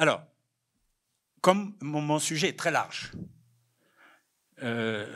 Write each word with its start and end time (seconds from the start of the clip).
Alors, 0.00 0.24
comme 1.42 1.76
mon, 1.82 2.18
sujet 2.18 2.48
est 2.48 2.58
très 2.58 2.70
large, 2.70 3.12
euh, 4.62 5.06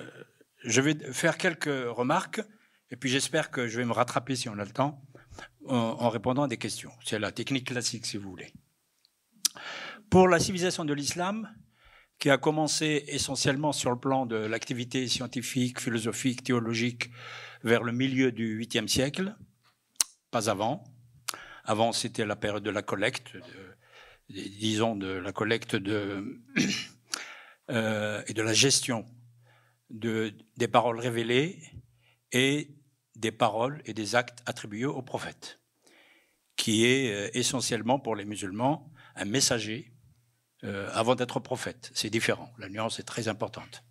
je 0.63 0.83
vais 0.83 0.95
faire 1.11 1.39
quelques 1.39 1.65
remarques 1.65 2.43
et 2.91 2.97
puis 2.97 3.09
j'espère 3.09 3.51
que 3.51 3.67
je 3.67 3.79
vais 3.79 3.87
me 3.87 3.95
rattraper 3.95 4.37
si 4.37 4.51
on 4.51 4.59
a 4.59 4.65
le 4.65 4.73
temps 4.73 5.03
en, 5.67 6.11
répondant 6.11 6.43
à 6.43 6.49
des 6.49 6.59
questions. 6.59 6.91
C'est 7.03 7.19
la 7.19 7.33
technique 7.33 7.69
classique 7.69 8.05
si 8.05 8.19
vous 8.19 8.29
voulez. 8.29 8.53
Pour 10.11 10.29
la 10.29 10.39
civilisation 10.39 10.85
de 10.85 10.93
l'islam, 10.93 11.51
qui 12.19 12.29
a 12.29 12.37
commencé 12.37 13.05
essentiellement 13.09 13.73
sur 13.73 13.91
le 13.91 13.99
plan 13.99 14.27
de 14.27 14.37
l'activité 14.37 15.09
scientifique, 15.09 15.81
philosophique, 15.81 16.45
théologique 16.45 17.09
vers 17.63 17.85
le 17.85 17.93
milieu 17.93 18.33
du 18.33 18.61
8e 18.61 18.87
siècle, 18.87 19.35
pas 20.31 20.51
avant. 20.51 20.85
Avant, 21.65 21.93
c'était 21.93 22.27
la 22.27 22.37
période 22.37 22.63
de 22.63 22.69
la 22.69 22.83
collecte, 22.83 23.39
disons 24.29 24.97
de 24.97 25.09
la 25.09 25.33
collecte 25.33 25.77
de, 25.77 26.41
euh, 27.71 28.23
et 28.27 28.33
de 28.33 28.43
la 28.43 28.53
gestion 28.53 29.05
de, 29.91 30.35
des 30.57 30.69
paroles 30.69 30.99
révélées 30.99 31.61
et 32.33 32.71
des 33.17 33.33
paroles 33.33 33.83
et 33.85 33.95
des 33.95 34.17
actes 34.17 34.43
attribués 34.47 34.87
aux 34.87 35.03
prophètes, 35.03 35.61
qui 36.57 36.85
est 36.85 37.13
euh, 37.13 37.31
essentiellement 37.35 37.99
pour 37.99 38.17
les 38.17 38.25
musulmans 38.25 38.91
un 39.15 39.25
messager 39.25 39.93
euh, 40.65 40.91
avant 40.93 41.15
d'être 41.15 41.39
prophète. 41.39 41.91
C'est 41.95 42.11
différent, 42.11 42.53
la 42.59 42.69
nuance 42.69 42.99
est 42.99 43.05
très 43.05 43.29
importante. 43.29 43.85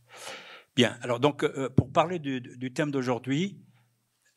Bien, 0.76 0.98
alors 1.02 1.20
donc 1.20 1.46
pour 1.76 1.92
parler 1.92 2.18
du, 2.18 2.42
du 2.42 2.74
thème 2.74 2.90
d'aujourd'hui, 2.90 3.62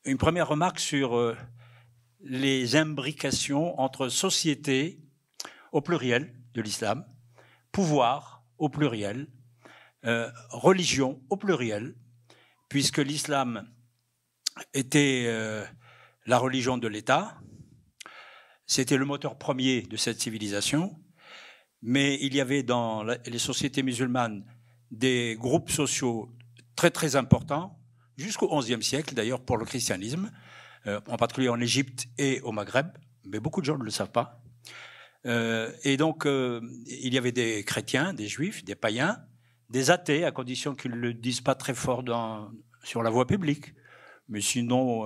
une 0.05 0.19
première 0.19 0.49
remarque 0.49 0.79
sur 0.79 1.35
les 2.21 2.77
imbrications 2.77 3.81
entre 3.81 4.11
société 4.11 5.06
au 5.77 5.83
pluriel 5.83 6.33
de 6.55 6.63
l'islam, 6.63 7.05
pouvoir 7.71 8.43
au 8.57 8.71
pluriel, 8.71 9.29
euh, 10.07 10.31
religion 10.49 11.21
au 11.29 11.37
pluriel, 11.37 11.95
puisque 12.71 12.97
l'islam 12.97 13.71
était 14.73 15.25
euh, 15.27 15.67
la 16.25 16.39
religion 16.39 16.79
de 16.79 16.89
l'État, 16.89 17.39
c'était 18.67 18.97
le 18.97 19.05
moteur 19.05 19.37
premier 19.37 19.83
de 19.83 19.99
cette 19.99 20.19
civilisation, 20.19 20.99
mais 21.83 22.17
il 22.23 22.35
y 22.35 22.41
avait 22.41 22.63
dans 22.63 23.03
les 23.05 23.39
sociétés 23.39 23.83
musulmanes 23.83 24.47
des 24.91 25.37
groupes 25.39 25.71
sociaux 25.71 26.35
très 26.75 26.91
très 26.91 27.17
importants, 27.17 27.79
jusqu'au 28.17 28.49
XIe 28.49 28.83
siècle 28.83 29.15
d'ailleurs 29.15 29.45
pour 29.45 29.59
le 29.59 29.67
christianisme, 29.67 30.33
euh, 30.87 31.03
en 31.07 31.19
particulier 31.19 31.51
en 31.51 31.61
Égypte 31.61 32.07
et 32.17 32.41
au 32.41 32.53
Maghreb, 32.53 32.87
mais 33.27 33.41
beaucoup 33.41 33.61
de 33.61 33.67
gens 33.67 33.77
ne 33.77 33.85
le 33.85 33.91
savent 33.91 34.13
pas. 34.13 34.41
Euh, 35.27 35.73
et 35.83 35.97
donc, 35.97 36.25
euh, 36.27 36.61
il 36.87 37.13
y 37.13 37.19
avait 37.19 37.33
des 37.33 37.65
chrétiens, 37.65 38.15
des 38.15 38.29
juifs, 38.29 38.65
des 38.65 38.75
païens, 38.75 39.25
des 39.71 39.91
athées, 39.91 40.25
à 40.25 40.31
condition 40.31 40.75
qu'ils 40.75 40.93
ne 40.93 40.97
le 40.97 41.15
disent 41.15 41.41
pas 41.41 41.55
très 41.55 41.75
fort 41.75 42.05
sur 42.85 43.03
la 43.03 43.11
voie 43.11 43.27
publique. 43.27 43.75
Mais 44.29 44.41
sinon, 44.41 45.05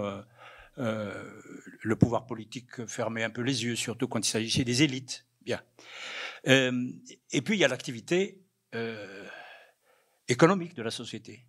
le 0.77 1.97
pouvoir 1.97 2.27
politique 2.27 2.87
fermait 2.87 3.25
un 3.25 3.31
peu 3.31 3.43
les 3.43 3.65
yeux, 3.65 3.77
surtout 3.77 4.09
quand 4.09 4.27
il 4.27 4.31
s'agissait 4.31 4.65
des 4.65 4.83
élites. 4.83 5.27
Bien. 5.43 5.63
et 6.45 7.43
puis, 7.43 7.55
il 7.55 7.59
y 7.59 7.65
a 7.65 7.69
l'activité 7.69 8.43
économique 10.29 10.75
de 10.75 10.83
la 10.83 10.91
société. 10.91 11.47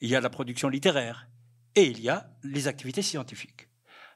Il 0.00 0.08
y 0.08 0.14
a 0.14 0.20
la 0.20 0.30
production 0.30 0.68
littéraire 0.68 1.28
et 1.74 1.84
il 1.84 2.00
y 2.00 2.08
a 2.08 2.30
les 2.42 2.68
activités 2.68 3.02
scientifiques. 3.02 3.65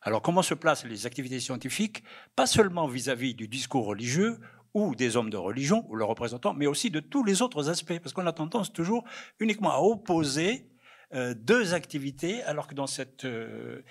Alors 0.03 0.23
comment 0.23 0.43
se 0.43 0.55
placent 0.55 0.85
les 0.85 1.07
activités 1.07 1.41
scientifiques 1.41 2.03
Pas 2.37 2.47
seulement 2.47 2.87
vis-à-vis 2.87 3.35
du 3.35 3.49
discours 3.49 3.87
religieux 3.87 4.39
ou 4.73 4.95
des 4.95 5.17
hommes 5.17 5.31
de 5.31 5.37
religion 5.37 5.85
ou 5.89 5.97
leurs 5.97 6.09
représentants, 6.09 6.55
mais 6.55 6.67
aussi 6.67 6.91
de 6.91 7.01
tous 7.01 7.25
les 7.25 7.43
autres 7.43 7.69
aspects, 7.69 7.99
parce 7.99 8.13
qu'on 8.13 8.27
a 8.27 8.33
tendance 8.33 8.73
toujours 8.73 9.05
uniquement 9.41 9.73
à 9.73 9.79
opposer 9.79 10.71
euh, 11.13 11.35
deux 11.35 11.75
activités, 11.75 12.43
alors 12.45 12.69
que 12.69 12.75
dans, 12.75 12.87
cette, 12.87 13.25
euh, 13.25 13.83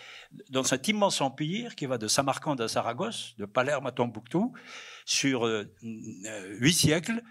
cet 0.63 0.87
immense 0.87 1.19
empire 1.19 1.75
qui 1.75 1.85
va 1.85 1.97
de 1.97 2.07
Samarcande 2.07 2.61
à 2.61 2.69
Saragosse, 2.69 3.35
de 3.37 3.45
Palerme 3.45 3.87
à 3.87 3.91
Tombouctou, 3.91 4.53
sur 5.03 5.45
euh, 5.45 5.65
huit 5.81 6.73
siècles, 6.73 7.21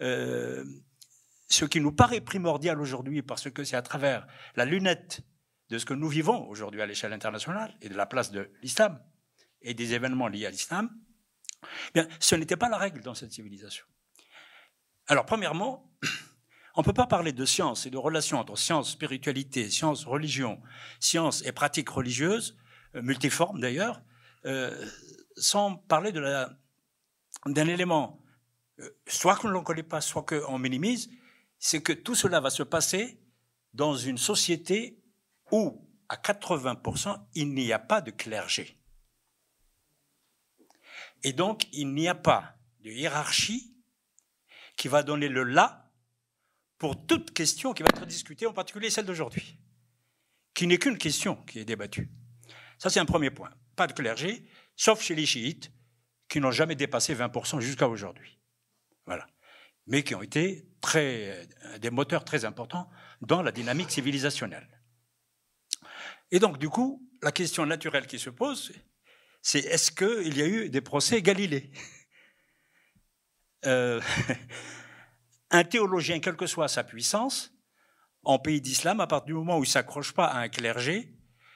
ce 0.00 1.64
qui 1.64 1.80
nous 1.80 1.92
paraît 1.92 2.20
primordial 2.20 2.80
aujourd'hui, 2.80 3.22
parce 3.22 3.48
que 3.48 3.64
c'est 3.64 3.76
à 3.76 3.82
travers 3.82 4.26
la 4.56 4.64
lunette 4.64 5.22
de 5.70 5.78
ce 5.78 5.84
que 5.84 5.94
nous 5.94 6.08
vivons 6.08 6.48
aujourd'hui 6.48 6.80
à 6.80 6.86
l'échelle 6.86 7.12
internationale 7.12 7.76
et 7.82 7.88
de 7.88 7.94
la 7.94 8.06
place 8.06 8.30
de 8.30 8.50
l'islam 8.62 9.02
et 9.62 9.74
des 9.74 9.94
événements 9.94 10.28
liés 10.28 10.46
à 10.46 10.50
l'islam, 10.50 10.90
eh 11.62 11.66
bien, 11.94 12.08
ce 12.20 12.34
n'était 12.34 12.56
pas 12.56 12.68
la 12.68 12.78
règle 12.78 13.02
dans 13.02 13.14
cette 13.14 13.32
civilisation. 13.32 13.84
Alors, 15.06 15.26
premièrement, 15.26 15.90
on 16.74 16.80
ne 16.80 16.84
peut 16.84 16.92
pas 16.92 17.06
parler 17.06 17.32
de 17.32 17.44
science 17.44 17.86
et 17.86 17.90
de 17.90 17.96
relation 17.96 18.38
entre 18.38 18.56
science, 18.56 18.92
spiritualité, 18.92 19.68
science, 19.70 20.04
religion, 20.04 20.60
science 21.00 21.44
et 21.44 21.52
pratiques 21.52 21.88
religieuses, 21.88 22.56
euh, 22.94 23.02
multiformes 23.02 23.60
d'ailleurs, 23.60 24.00
euh, 24.46 24.86
sans 25.36 25.76
parler 25.76 26.12
d'un 26.12 27.66
élément, 27.66 28.22
euh, 28.80 28.88
soit 29.06 29.36
qu'on 29.36 29.48
ne 29.48 29.54
le 29.54 29.60
connaît 29.60 29.82
pas, 29.82 30.00
soit 30.00 30.22
qu'on 30.22 30.58
minimise, 30.58 31.10
c'est 31.58 31.82
que 31.82 31.92
tout 31.92 32.14
cela 32.14 32.40
va 32.40 32.50
se 32.50 32.62
passer 32.62 33.20
dans 33.74 33.96
une 33.96 34.18
société 34.18 34.97
où, 35.50 35.86
à 36.08 36.16
80%, 36.16 37.26
il 37.34 37.54
n'y 37.54 37.72
a 37.72 37.78
pas 37.78 38.00
de 38.00 38.10
clergé. 38.10 38.78
Et 41.22 41.32
donc, 41.32 41.66
il 41.72 41.92
n'y 41.94 42.08
a 42.08 42.14
pas 42.14 42.56
de 42.80 42.90
hiérarchie 42.90 43.74
qui 44.76 44.88
va 44.88 45.02
donner 45.02 45.28
le 45.28 45.42
là 45.42 45.90
pour 46.78 47.06
toute 47.06 47.32
question 47.32 47.74
qui 47.74 47.82
va 47.82 47.88
être 47.88 48.06
discutée, 48.06 48.46
en 48.46 48.52
particulier 48.52 48.90
celle 48.90 49.06
d'aujourd'hui, 49.06 49.58
qui 50.54 50.66
n'est 50.66 50.78
qu'une 50.78 50.96
question 50.96 51.36
qui 51.44 51.58
est 51.58 51.64
débattue. 51.64 52.08
Ça, 52.78 52.88
c'est 52.88 53.00
un 53.00 53.04
premier 53.04 53.30
point. 53.30 53.50
Pas 53.74 53.88
de 53.88 53.92
clergé, 53.92 54.48
sauf 54.76 55.02
chez 55.02 55.16
les 55.16 55.26
chiites, 55.26 55.72
qui 56.28 56.40
n'ont 56.40 56.52
jamais 56.52 56.76
dépassé 56.76 57.14
20% 57.14 57.60
jusqu'à 57.60 57.88
aujourd'hui. 57.88 58.38
Voilà. 59.06 59.26
Mais 59.86 60.04
qui 60.04 60.14
ont 60.14 60.22
été 60.22 60.68
très, 60.80 61.48
des 61.80 61.90
moteurs 61.90 62.24
très 62.24 62.44
importants 62.44 62.88
dans 63.20 63.42
la 63.42 63.50
dynamique 63.50 63.90
civilisationnelle. 63.90 64.77
Et 66.30 66.38
donc, 66.38 66.58
du 66.58 66.68
coup, 66.68 67.06
la 67.22 67.32
question 67.32 67.64
naturelle 67.66 68.06
qui 68.06 68.18
se 68.18 68.30
pose, 68.30 68.72
c'est 69.42 69.60
est-ce 69.60 69.90
qu'il 69.90 70.36
y 70.36 70.42
a 70.42 70.46
eu 70.46 70.68
des 70.68 70.80
procès 70.80 71.22
Galilée? 71.22 71.70
Euh, 73.66 74.00
Un 75.50 75.64
théologien, 75.64 76.20
quelle 76.20 76.36
que 76.36 76.46
soit 76.46 76.68
sa 76.68 76.84
puissance, 76.84 77.54
en 78.22 78.38
pays 78.38 78.60
d'islam, 78.60 79.00
à 79.00 79.06
partir 79.06 79.26
du 79.28 79.32
moment 79.34 79.56
où 79.56 79.64
il 79.64 79.68
ne 79.68 79.72
s'accroche 79.72 80.12
pas 80.12 80.26
à 80.26 80.40
un 80.40 80.48
clergé, 80.48 81.14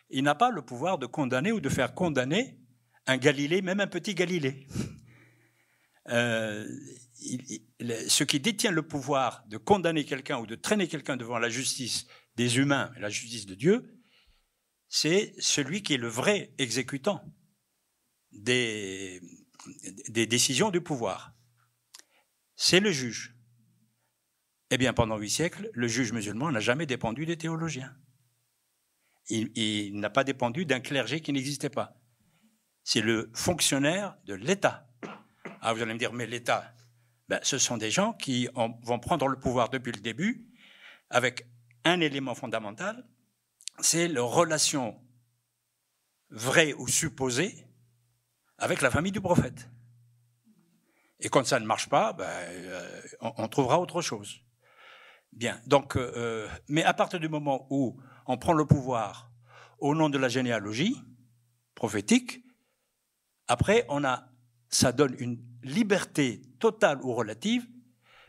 il 0.08 0.24
n'a 0.24 0.34
pas 0.34 0.50
le 0.50 0.62
pouvoir 0.62 0.98
de 0.98 1.06
condamner 1.06 1.52
ou 1.52 1.60
de 1.60 1.68
faire 1.68 1.94
condamner 1.94 2.58
un 3.06 3.18
Galilée, 3.18 3.60
même 3.60 3.80
un 3.80 3.86
petit 3.86 4.14
Galilée. 4.14 4.66
Euh, 6.08 6.66
ce 8.08 8.24
qui 8.24 8.40
détient 8.40 8.70
le 8.70 8.82
pouvoir 8.82 9.44
de 9.48 9.56
condamner 9.56 10.04
quelqu'un 10.04 10.38
ou 10.38 10.46
de 10.46 10.54
traîner 10.54 10.88
quelqu'un 10.88 11.16
devant 11.16 11.38
la 11.38 11.48
justice 11.48 12.06
des 12.36 12.58
humains 12.58 12.90
et 12.96 13.00
la 13.00 13.10
justice 13.10 13.46
de 13.46 13.54
Dieu, 13.54 14.01
c'est 14.94 15.32
celui 15.38 15.82
qui 15.82 15.94
est 15.94 15.96
le 15.96 16.06
vrai 16.06 16.52
exécutant 16.58 17.24
des, 18.30 19.22
décisions 20.10 20.70
du 20.70 20.82
pouvoir. 20.82 21.32
C'est 22.56 22.78
le 22.78 22.92
juge. 22.92 23.34
Eh 24.70 24.76
bien, 24.76 24.92
pendant 24.92 25.16
huit 25.16 25.30
siècles, 25.30 25.70
le 25.72 25.88
juge 25.88 26.12
musulman 26.12 26.52
n'a 26.52 26.60
jamais 26.60 26.84
dépendu 26.84 27.24
des 27.24 27.38
théologiens. 27.38 27.96
Il, 29.30 29.98
n'a 29.98 30.10
pas 30.10 30.24
dépendu 30.24 30.66
d'un 30.66 30.80
clergé 30.80 31.22
qui 31.22 31.32
n'existait 31.32 31.70
pas. 31.70 31.96
C'est 32.84 33.00
le 33.00 33.30
fonctionnaire 33.34 34.18
de 34.26 34.34
l'État. 34.34 34.90
Ah, 35.62 35.72
vous 35.72 35.80
allez 35.80 35.94
me 35.94 35.98
dire, 35.98 36.12
mais 36.12 36.26
l'État, 36.26 36.70
ben, 37.30 37.40
ce 37.42 37.56
sont 37.56 37.78
des 37.78 37.90
gens 37.90 38.12
qui 38.12 38.46
vont 38.54 38.98
prendre 38.98 39.26
le 39.26 39.40
pouvoir 39.40 39.70
depuis 39.70 39.92
le 39.92 40.02
début 40.02 40.46
avec 41.08 41.46
un 41.84 42.00
élément 42.00 42.34
fondamental, 42.34 43.08
c'est 43.80 44.08
leur 44.08 44.28
relation 44.28 45.00
vraie 46.30 46.72
ou 46.74 46.88
supposée 46.88 47.66
avec 48.58 48.80
la 48.80 48.90
famille 48.90 49.12
du 49.12 49.20
prophète. 49.20 49.68
Et 51.20 51.28
quand 51.28 51.46
ça 51.46 51.60
ne 51.60 51.66
marche 51.66 51.88
pas, 51.88 52.12
ben, 52.12 52.24
euh, 52.26 53.02
on, 53.20 53.46
trouvera 53.48 53.78
autre 53.80 54.02
chose. 54.02 54.40
Bien. 55.32 55.60
Donc, 55.66 55.96
euh, 55.96 56.12
euh, 56.16 56.48
mais 56.68 56.82
à 56.84 56.94
partir 56.94 57.20
du 57.20 57.28
moment 57.28 57.66
où 57.70 58.00
on 58.26 58.36
prend 58.38 58.52
le 58.52 58.66
pouvoir 58.66 59.30
au 59.78 59.94
nom 59.94 60.10
de 60.10 60.18
la 60.18 60.28
généalogie 60.28 60.96
prophétique, 61.74 62.44
après, 63.46 63.84
on 63.88 64.04
a, 64.04 64.28
ça 64.68 64.92
donne 64.92 65.14
une 65.18 65.40
liberté 65.62 66.42
totale 66.58 67.00
ou 67.02 67.14
relative 67.14 67.66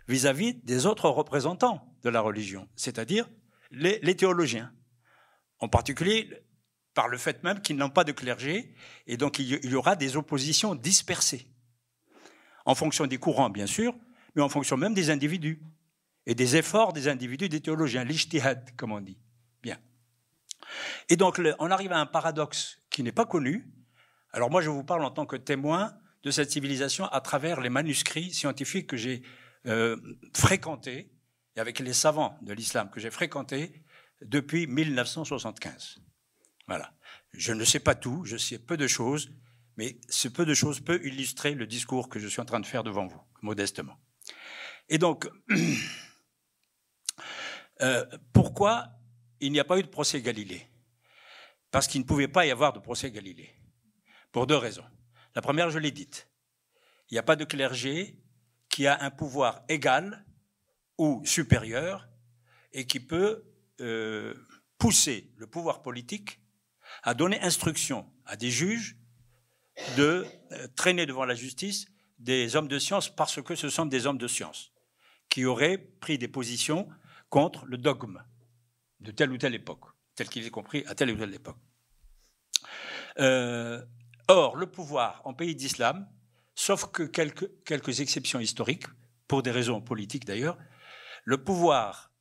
vis-à-vis 0.07 0.53
des 0.53 0.85
autres 0.85 1.09
représentants 1.09 1.95
de 2.03 2.09
la 2.09 2.21
religion, 2.21 2.67
c'est-à-dire 2.75 3.29
les 3.71 4.15
théologiens 4.15 4.71
en 5.63 5.69
particulier 5.69 6.29
par 6.93 7.07
le 7.07 7.17
fait 7.17 7.41
même 7.43 7.61
qu'ils 7.61 7.77
n'ont 7.77 7.89
pas 7.89 8.03
de 8.03 8.11
clergé, 8.11 8.75
et 9.07 9.15
donc 9.15 9.39
il 9.39 9.65
y 9.65 9.75
aura 9.75 9.95
des 9.95 10.17
oppositions 10.17 10.75
dispersées. 10.75 11.47
en 12.65 12.75
fonction 12.75 13.07
des 13.07 13.17
courants, 13.17 13.49
bien 13.49 13.65
sûr, 13.65 13.93
mais 14.35 14.41
en 14.41 14.47
fonction 14.47 14.77
même 14.77 14.93
des 14.93 15.09
individus 15.09 15.61
et 16.25 16.35
des 16.35 16.55
efforts 16.55 16.93
des 16.93 17.09
individus, 17.09 17.49
des 17.49 17.59
théologiens, 17.59 18.05
l'ijtihad, 18.05 18.75
comme 18.77 18.93
on 18.93 19.01
dit. 19.01 19.17
Bien. 19.61 19.77
Et 21.09 21.17
donc, 21.17 21.41
on 21.59 21.71
arrive 21.71 21.91
à 21.91 21.99
un 21.99 22.05
paradoxe 22.05 22.79
qui 22.89 23.03
n'est 23.03 23.11
pas 23.11 23.25
connu. 23.25 23.67
Alors 24.31 24.49
moi, 24.49 24.61
je 24.61 24.69
vous 24.69 24.83
parle 24.85 25.03
en 25.03 25.11
tant 25.11 25.25
que 25.25 25.35
témoin 25.35 25.93
de 26.23 26.31
cette 26.31 26.51
civilisation 26.51 27.05
à 27.07 27.19
travers 27.19 27.59
les 27.59 27.69
manuscrits 27.69 28.31
scientifiques 28.31 28.87
que 28.87 28.97
j'ai 28.97 29.23
euh, 29.65 29.97
fréquentés, 30.33 31.11
et 31.55 31.59
avec 31.59 31.79
les 31.79 31.93
savants 31.93 32.37
de 32.41 32.53
l'islam 32.53 32.89
que 32.89 33.01
j'ai 33.01 33.11
fréquentés 33.11 33.82
depuis 34.25 34.67
1975. 34.67 35.99
Voilà. 36.67 36.93
Je 37.31 37.53
ne 37.53 37.65
sais 37.65 37.79
pas 37.79 37.95
tout, 37.95 38.23
je 38.25 38.37
sais 38.37 38.59
peu 38.59 38.77
de 38.77 38.87
choses, 38.87 39.31
mais 39.77 39.99
ce 40.09 40.27
peu 40.27 40.45
de 40.45 40.53
choses 40.53 40.79
peut 40.79 41.03
illustrer 41.03 41.55
le 41.55 41.65
discours 41.65 42.09
que 42.09 42.19
je 42.19 42.27
suis 42.27 42.41
en 42.41 42.45
train 42.45 42.59
de 42.59 42.65
faire 42.65 42.83
devant 42.83 43.07
vous, 43.07 43.21
modestement. 43.41 43.97
Et 44.89 44.97
donc, 44.97 45.27
euh, 47.81 48.05
pourquoi 48.31 48.89
il 49.39 49.51
n'y 49.51 49.59
a 49.59 49.63
pas 49.63 49.79
eu 49.79 49.83
de 49.83 49.87
procès 49.87 50.21
Galilée? 50.21 50.67
Parce 51.71 51.87
qu'il 51.87 52.01
ne 52.01 52.05
pouvait 52.05 52.27
pas 52.27 52.45
y 52.45 52.51
avoir 52.51 52.73
de 52.73 52.79
procès 52.79 53.11
Galilée. 53.11 53.55
Pour 54.31 54.47
deux 54.47 54.57
raisons. 54.57 54.85
La 55.35 55.41
première, 55.41 55.71
je 55.71 55.79
l'ai 55.79 55.91
dite. 55.91 56.29
Il 57.09 57.15
n'y 57.15 57.19
a 57.19 57.23
pas 57.23 57.35
de 57.35 57.45
clergé 57.45 58.19
qui 58.69 58.87
a 58.87 59.01
un 59.01 59.11
pouvoir 59.11 59.63
égal 59.69 60.25
ou 60.97 61.23
supérieur 61.25 62.07
et 62.71 62.85
qui 62.85 62.99
peut 62.99 63.43
euh, 63.83 64.33
pousser 64.77 65.31
le 65.37 65.47
pouvoir 65.47 65.81
politique 65.81 66.39
à 67.03 67.13
donner 67.13 67.39
instruction 67.41 68.11
à 68.25 68.35
des 68.35 68.49
juges 68.49 68.97
de 69.97 70.25
euh, 70.51 70.67
traîner 70.75 71.05
devant 71.05 71.25
la 71.25 71.35
justice 71.35 71.87
des 72.19 72.55
hommes 72.55 72.67
de 72.67 72.79
science 72.79 73.13
parce 73.13 73.41
que 73.41 73.55
ce 73.55 73.69
sont 73.69 73.85
des 73.85 74.05
hommes 74.05 74.17
de 74.17 74.27
science 74.27 74.71
qui 75.29 75.45
auraient 75.45 75.77
pris 75.77 76.17
des 76.17 76.27
positions 76.27 76.87
contre 77.29 77.65
le 77.65 77.77
dogme 77.77 78.23
de 78.99 79.11
telle 79.11 79.31
ou 79.31 79.37
telle 79.37 79.55
époque, 79.55 79.85
tel 80.15 80.29
qu'il 80.29 80.45
est 80.45 80.49
compris 80.49 80.83
à 80.85 80.95
telle 80.95 81.11
ou 81.11 81.17
telle 81.17 81.33
époque. 81.33 81.57
Euh, 83.19 83.83
or, 84.27 84.55
le 84.55 84.67
pouvoir 84.67 85.21
en 85.25 85.33
pays 85.33 85.55
d'islam, 85.55 86.07
sauf 86.55 86.91
que 86.91 87.03
quelques, 87.03 87.49
quelques, 87.65 87.99
exceptions 87.99 88.39
historiques, 88.39 88.85
pour 89.27 89.43
des 89.43 89.51
raisons 89.51 89.81
politiques 89.81 90.25
d'ailleurs, 90.25 90.57
le 91.25 91.43
pouvoir, 91.43 92.11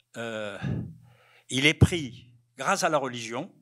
il 1.53 1.67
est 1.67 1.75
pris 1.75 2.33
grâce 2.57 2.83
à 2.83 2.89
la 2.89 2.97
religion, 2.97 3.53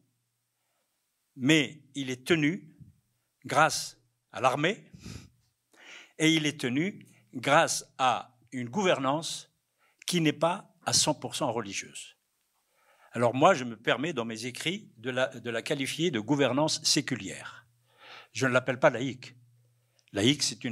mais 1.34 1.82
il 1.96 2.08
est 2.08 2.24
tenu 2.24 2.72
grâce 3.44 3.98
à 4.30 4.40
l'armée 4.40 4.84
et 6.16 6.32
il 6.32 6.46
est 6.46 6.60
tenu 6.60 7.04
grâce 7.34 7.92
à 7.98 8.38
une 8.52 8.68
gouvernance 8.68 9.50
qui 10.06 10.20
n'est 10.20 10.32
pas 10.32 10.72
à 10.86 10.92
100% 10.92 11.50
religieuse. 11.50 12.16
Alors 13.10 13.34
moi, 13.34 13.54
je 13.54 13.64
me 13.64 13.76
permets 13.76 14.12
dans 14.12 14.24
mes 14.24 14.46
écrits 14.46 14.92
de 14.98 15.10
la, 15.10 15.62
qualifier 15.62 16.12
de 16.12 16.20
gouvernance 16.20 16.80
séculière. 16.84 17.66
Je 18.32 18.46
ne 18.46 18.52
l'appelle 18.52 18.78
pas 18.78 18.90
laïque. 18.90 19.34
Laïque, 20.12 20.44
c'est 20.44 20.64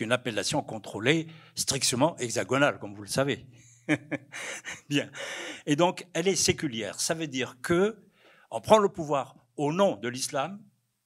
une 0.00 0.12
appellation 0.12 0.62
contrôlée, 0.62 1.26
strictement 1.54 2.16
hexagonale, 2.16 2.78
comme 2.78 2.94
vous 2.94 3.02
le 3.02 3.08
savez. 3.08 3.44
Bien. 4.88 5.10
Et 5.66 5.76
donc, 5.76 6.06
elle 6.12 6.28
est 6.28 6.36
séculière. 6.36 7.00
Ça 7.00 7.14
veut 7.14 7.26
dire 7.26 7.56
que 7.62 7.96
on 8.50 8.60
prend 8.60 8.78
le 8.78 8.88
pouvoir 8.88 9.36
au 9.56 9.72
nom 9.72 9.96
de 9.96 10.08
l'islam, 10.08 10.62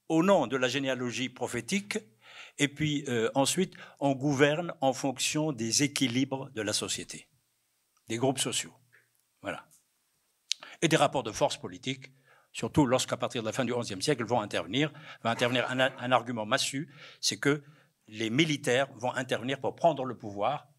au 0.08 0.22
nom 0.22 0.46
de 0.46 0.56
la 0.56 0.68
généalogie 0.68 1.28
prophétique, 1.28 1.98
et 2.58 2.68
puis 2.68 3.04
euh, 3.08 3.30
ensuite, 3.34 3.74
on 4.00 4.12
gouverne 4.12 4.74
en 4.80 4.92
fonction 4.92 5.52
des 5.52 5.82
équilibres 5.82 6.50
de 6.50 6.62
la 6.62 6.72
société, 6.72 7.28
des 8.08 8.18
groupes 8.18 8.38
sociaux. 8.38 8.74
Voilà. 9.40 9.66
Et 10.82 10.88
des 10.88 10.96
rapports 10.96 11.22
de 11.22 11.32
force 11.32 11.56
politique, 11.56 12.12
surtout 12.52 12.84
lorsqu'à 12.84 13.16
partir 13.16 13.42
de 13.42 13.46
la 13.46 13.52
fin 13.52 13.64
du 13.64 13.74
XIe 13.74 14.02
siècle 14.02 14.24
vont 14.24 14.40
intervenir, 14.40 14.92
va 15.22 15.30
intervenir 15.30 15.70
un, 15.70 15.80
un 15.80 16.12
argument 16.12 16.44
massu, 16.44 16.92
c'est 17.20 17.38
que 17.38 17.62
les 18.08 18.28
militaires 18.28 18.88
vont 18.96 19.14
intervenir 19.14 19.60
pour 19.60 19.74
prendre 19.76 20.04
le 20.04 20.18
pouvoir, 20.18 20.69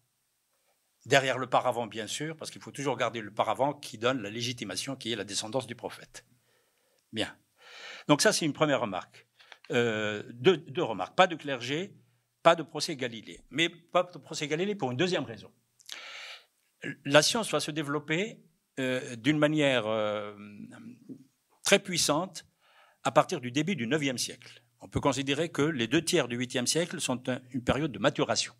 derrière 1.06 1.38
le 1.38 1.46
paravent 1.46 1.86
bien 1.86 2.06
sûr, 2.06 2.36
parce 2.36 2.50
qu'il 2.50 2.62
faut 2.62 2.70
toujours 2.70 2.96
garder 2.96 3.20
le 3.20 3.32
paravent 3.32 3.74
qui 3.74 3.98
donne 3.98 4.22
la 4.22 4.30
légitimation, 4.30 4.96
qui 4.96 5.12
est 5.12 5.16
la 5.16 5.24
descendance 5.24 5.66
du 5.66 5.74
prophète. 5.74 6.24
Bien. 7.12 7.34
Donc 8.08 8.22
ça, 8.22 8.32
c'est 8.32 8.44
une 8.44 8.52
première 8.52 8.80
remarque. 8.80 9.26
Euh, 9.70 10.22
deux, 10.32 10.82
remarques. 10.82 11.14
Pas 11.14 11.26
de 11.26 11.36
clergé, 11.36 11.94
pas 12.42 12.54
de 12.54 12.62
procès 12.62 12.96
Galilée. 12.96 13.40
Mais 13.50 13.68
pas 13.68 14.02
de 14.02 14.18
procès 14.18 14.48
Galilée 14.48 14.74
pour 14.74 14.90
une 14.90 14.96
deuxième 14.96 15.24
raison. 15.24 15.50
La 17.04 17.22
science 17.22 17.50
va 17.50 17.60
se 17.60 17.70
développer 17.70 18.42
euh, 18.80 19.16
d'une 19.16 19.38
manière 19.38 19.86
euh, 19.86 20.34
très 21.64 21.78
puissante 21.78 22.44
à 23.04 23.12
partir 23.12 23.40
du 23.40 23.52
début 23.52 23.76
du 23.76 23.86
IXe 23.86 24.20
siècle. 24.20 24.62
On 24.80 24.88
peut 24.88 25.00
considérer 25.00 25.48
que 25.48 25.62
les 25.62 25.86
deux 25.86 26.04
tiers 26.04 26.26
du 26.26 26.36
8e 26.36 26.66
siècle 26.66 27.00
sont 27.00 27.22
une 27.50 27.62
période 27.62 27.92
de 27.92 27.98
maturation. 28.00 28.52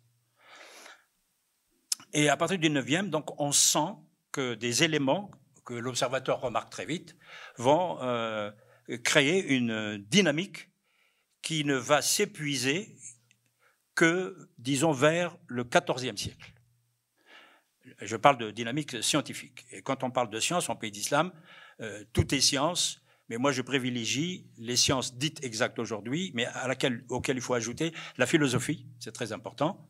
Et 2.13 2.29
à 2.29 2.37
partir 2.37 2.59
du 2.59 2.69
9e, 2.69 3.09
donc, 3.09 3.39
on 3.39 3.51
sent 3.51 3.95
que 4.31 4.53
des 4.53 4.83
éléments 4.83 5.31
que 5.65 5.73
l'observateur 5.73 6.41
remarque 6.41 6.69
très 6.69 6.85
vite 6.85 7.15
vont 7.57 7.97
créer 9.03 9.45
une 9.55 9.97
dynamique 9.97 10.69
qui 11.41 11.63
ne 11.65 11.75
va 11.75 12.01
s'épuiser 12.01 12.95
que, 13.95 14.49
disons, 14.57 14.91
vers 14.91 15.37
le 15.47 15.63
XIVe 15.63 16.17
siècle. 16.17 16.53
Je 18.01 18.15
parle 18.15 18.37
de 18.37 18.51
dynamique 18.51 19.03
scientifique. 19.03 19.65
Et 19.71 19.81
quand 19.81 20.03
on 20.03 20.11
parle 20.11 20.29
de 20.29 20.39
science 20.39 20.69
en 20.69 20.75
pays 20.75 20.91
d'islam, 20.91 21.31
euh, 21.81 22.03
tout 22.13 22.33
est 22.33 22.39
science, 22.39 23.01
mais 23.29 23.37
moi 23.37 23.51
je 23.51 23.61
privilégie 23.61 24.47
les 24.57 24.75
sciences 24.75 25.15
dites 25.17 25.43
exactes 25.43 25.79
aujourd'hui, 25.79 26.31
mais 26.33 26.47
auxquelles 27.09 27.35
il 27.35 27.41
faut 27.41 27.53
ajouter 27.53 27.93
la 28.17 28.25
philosophie, 28.25 28.87
c'est 28.99 29.11
très 29.11 29.33
important, 29.33 29.87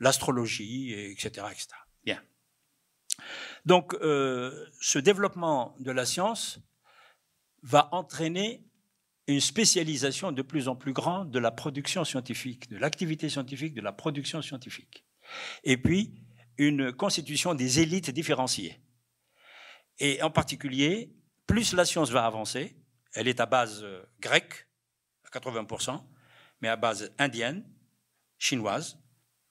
l'astrologie, 0.00 0.92
etc., 0.92 1.46
etc. 1.50 1.68
Bien. 2.04 2.22
Donc, 3.64 3.94
euh, 3.94 4.66
ce 4.80 4.98
développement 4.98 5.74
de 5.80 5.90
la 5.90 6.06
science 6.06 6.60
va 7.62 7.88
entraîner 7.92 8.64
une 9.26 9.40
spécialisation 9.40 10.30
de 10.30 10.42
plus 10.42 10.68
en 10.68 10.76
plus 10.76 10.92
grande 10.92 11.30
de 11.30 11.38
la 11.38 11.50
production 11.50 12.04
scientifique, 12.04 12.70
de 12.70 12.76
l'activité 12.76 13.28
scientifique, 13.28 13.74
de 13.74 13.80
la 13.80 13.92
production 13.92 14.40
scientifique. 14.40 15.04
Et 15.64 15.76
puis, 15.76 16.14
une 16.58 16.92
constitution 16.92 17.54
des 17.54 17.80
élites 17.80 18.10
différenciées. 18.10 18.80
Et 19.98 20.22
en 20.22 20.30
particulier, 20.30 21.12
plus 21.46 21.72
la 21.72 21.84
science 21.84 22.10
va 22.10 22.24
avancer, 22.24 22.76
elle 23.14 23.28
est 23.28 23.40
à 23.40 23.46
base 23.46 23.82
euh, 23.82 24.04
grecque, 24.20 24.68
à 25.24 25.38
80%, 25.38 26.02
mais 26.60 26.68
à 26.68 26.76
base 26.76 27.12
indienne, 27.18 27.64
chinoise, 28.38 28.98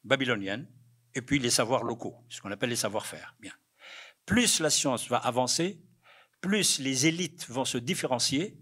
babylonienne, 0.06 0.68
et 1.14 1.22
puis 1.22 1.40
les 1.40 1.50
savoirs 1.50 1.84
locaux, 1.84 2.16
ce 2.30 2.42
qu'on 2.42 2.52
appelle 2.52 2.70
les 2.70 2.76
savoir-faire. 2.76 3.36
Bien. 3.40 3.54
Plus 4.26 4.60
la 4.60 4.70
science 4.70 5.08
va 5.10 5.18
avancer, 5.18 5.82
plus 6.42 6.80
les 6.80 7.08
élites 7.08 7.48
vont 7.50 7.66
se 7.66 7.78
différencier 7.78 8.58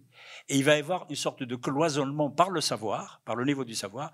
et 0.49 0.57
il 0.57 0.63
va 0.63 0.75
y 0.75 0.79
avoir 0.79 1.05
une 1.09 1.15
sorte 1.15 1.43
de 1.43 1.55
cloisonnement 1.55 2.29
par 2.29 2.49
le 2.49 2.61
savoir, 2.61 3.21
par 3.25 3.35
le 3.35 3.45
niveau 3.45 3.63
du 3.63 3.75
savoir, 3.75 4.11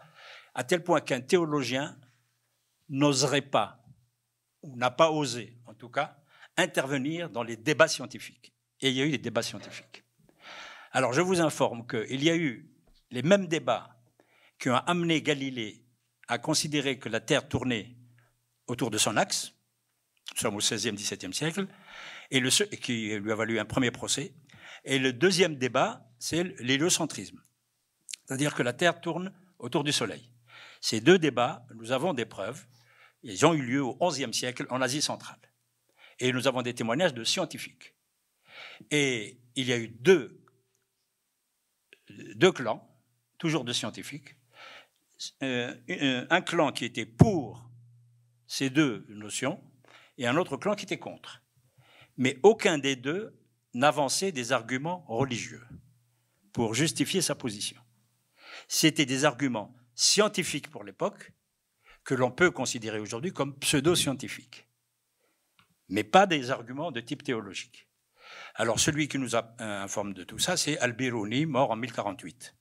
à 0.54 0.64
tel 0.64 0.84
point 0.84 1.02
qu'un 1.02 1.22
théologien 1.22 1.98
n'oserait 2.90 3.42
pas, 3.42 3.84
ou 4.62 4.76
n'a 4.76 4.92
pas 4.92 5.12
osé 5.12 5.58
en 5.66 5.74
tout 5.74 5.90
cas, 5.90 6.18
intervenir 6.58 7.30
dans 7.30 7.44
les 7.44 7.58
débats 7.58 7.88
scientifiques. 7.88 8.54
Et 8.82 8.90
il 8.90 8.96
y 8.96 9.02
a 9.02 9.06
eu 9.06 9.12
des 9.12 9.18
débats 9.18 9.44
scientifiques. 9.44 10.04
Alors 10.92 11.14
je 11.14 11.22
vous 11.22 11.42
informe 11.42 11.86
qu'il 11.86 12.24
y 12.24 12.30
a 12.30 12.36
eu 12.36 12.70
les 13.12 13.22
mêmes 13.22 13.48
débats 13.48 13.96
qui 14.58 14.70
ont 14.70 14.76
amené 14.76 15.22
Galilée 15.22 15.79
à 16.30 16.38
considérer 16.38 17.00
que 17.00 17.10
la 17.10 17.20
Terre 17.20 17.50
tournait 17.50 17.96
autour 18.68 18.92
de 18.92 18.98
son 18.98 19.18
axe, 19.18 19.52
nous 20.32 20.38
sommes 20.38 20.56
au 20.56 20.60
XVIe, 20.60 20.94
XVIIe 20.94 21.34
siècle, 21.34 21.68
et 22.30 22.42
qui 22.78 23.18
lui 23.18 23.32
a 23.32 23.36
valu 23.36 23.60
un 23.60 23.66
premier 23.66 23.90
procès. 23.90 24.32
Et 24.86 25.00
le 25.00 25.12
deuxième 25.12 25.56
débat, 25.56 26.08
c'est 26.20 26.44
l'héliocentrisme, 26.60 27.42
c'est-à-dire 28.26 28.54
que 28.54 28.62
la 28.62 28.74
Terre 28.74 29.02
tourne 29.02 29.34
autour 29.58 29.84
du 29.84 29.92
Soleil. 29.92 30.32
Ces 30.82 31.02
deux 31.02 31.18
débats, 31.18 31.66
nous 31.76 31.92
avons 31.92 32.14
des 32.14 32.26
preuves. 32.26 32.66
Ils 33.24 33.46
ont 33.46 33.54
eu 33.54 33.62
lieu 33.62 33.84
au 33.84 33.98
XIe 34.10 34.34
siècle 34.34 34.66
en 34.70 34.82
Asie 34.82 35.02
centrale. 35.02 35.40
Et 36.20 36.32
nous 36.32 36.48
avons 36.48 36.62
des 36.62 36.76
témoignages 36.76 37.14
de 37.14 37.24
scientifiques. 37.24 37.96
Et 38.92 39.42
il 39.56 39.66
y 39.66 39.74
a 39.74 39.78
eu 39.78 39.88
deux, 39.90 40.42
deux 42.36 42.52
clans, 42.52 42.88
toujours 43.40 43.66
de 43.66 43.74
scientifiques. 43.74 44.36
Euh, 45.44 46.26
un 46.30 46.42
clan 46.42 46.72
qui 46.72 46.86
était 46.86 47.06
pour 47.06 47.70
ces 48.48 48.70
deux 48.70 49.06
notions 49.10 49.62
et 50.18 50.28
un 50.28 50.38
autre 50.38 50.56
clan 50.58 50.76
qui 50.76 50.86
était 50.86 50.98
contre 50.98 51.42
mais 52.20 52.38
aucun 52.44 52.78
des 52.78 52.98
deux 52.98 53.34
n'avançait 53.74 54.34
des 54.34 54.52
arguments 54.52 55.06
religieux 55.08 55.66
pour 56.52 56.76
justifier 56.76 57.22
sa 57.22 57.34
position. 57.34 57.82
C'était 58.68 59.06
des 59.06 59.24
arguments 59.24 59.74
scientifiques 59.96 60.70
pour 60.70 60.84
l'époque, 60.84 61.32
que 62.04 62.14
l'on 62.14 62.30
peut 62.30 62.52
considérer 62.52 63.00
aujourd'hui 63.00 63.32
comme 63.32 63.58
pseudo-scientifiques, 63.60 64.68
mais 65.88 66.04
pas 66.04 66.26
des 66.26 66.52
arguments 66.52 66.92
de 66.92 67.00
type 67.00 67.24
théologique. 67.24 67.88
Alors 68.56 68.80
celui 68.80 69.08
qui 69.08 69.18
nous 69.18 69.36
informe 69.60 70.14
de 70.14 70.26
tout 70.26 70.40
ça, 70.40 70.58
c'est 70.58 70.78
Al-Biruni, 70.80 71.46
mort 71.46 71.72
en 71.72 71.78
1048, 71.78 72.54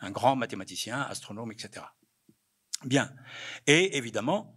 un 0.00 0.10
grand 0.10 0.36
mathématicien, 0.36 1.00
astronome, 1.00 1.52
etc. 1.52 1.86
Bien. 2.84 3.12
Et 3.66 3.96
évidemment, 3.96 4.56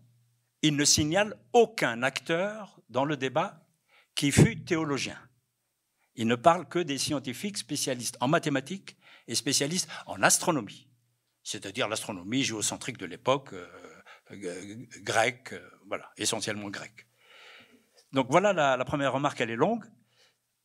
il 0.61 0.75
ne 0.75 0.85
signale 0.85 1.39
aucun 1.53 2.03
acteur 2.03 2.79
dans 2.89 3.05
le 3.05 3.17
débat 3.17 3.65
qui 4.15 4.31
fut 4.31 4.63
théologien. 4.63 5.17
Il 6.15 6.27
ne 6.27 6.35
parle 6.35 6.67
que 6.67 6.79
des 6.79 6.97
scientifiques 6.97 7.57
spécialistes 7.57 8.17
en 8.19 8.27
mathématiques 8.27 8.97
et 9.27 9.35
spécialistes 9.35 9.89
en 10.05 10.21
astronomie, 10.21 10.87
c'est-à-dire 11.43 11.87
l'astronomie 11.87 12.43
géocentrique 12.43 12.97
de 12.97 13.05
l'époque, 13.05 13.53
euh, 13.53 13.67
euh, 14.31 14.85
grecque, 14.97 15.53
euh, 15.53 15.69
voilà, 15.87 16.11
essentiellement 16.17 16.69
grecque. 16.69 17.07
Donc 18.11 18.27
voilà 18.29 18.53
la, 18.53 18.77
la, 18.77 18.85
première 18.85 19.13
remarque, 19.13 19.39
elle 19.41 19.51
est 19.51 19.55
longue. 19.55 19.85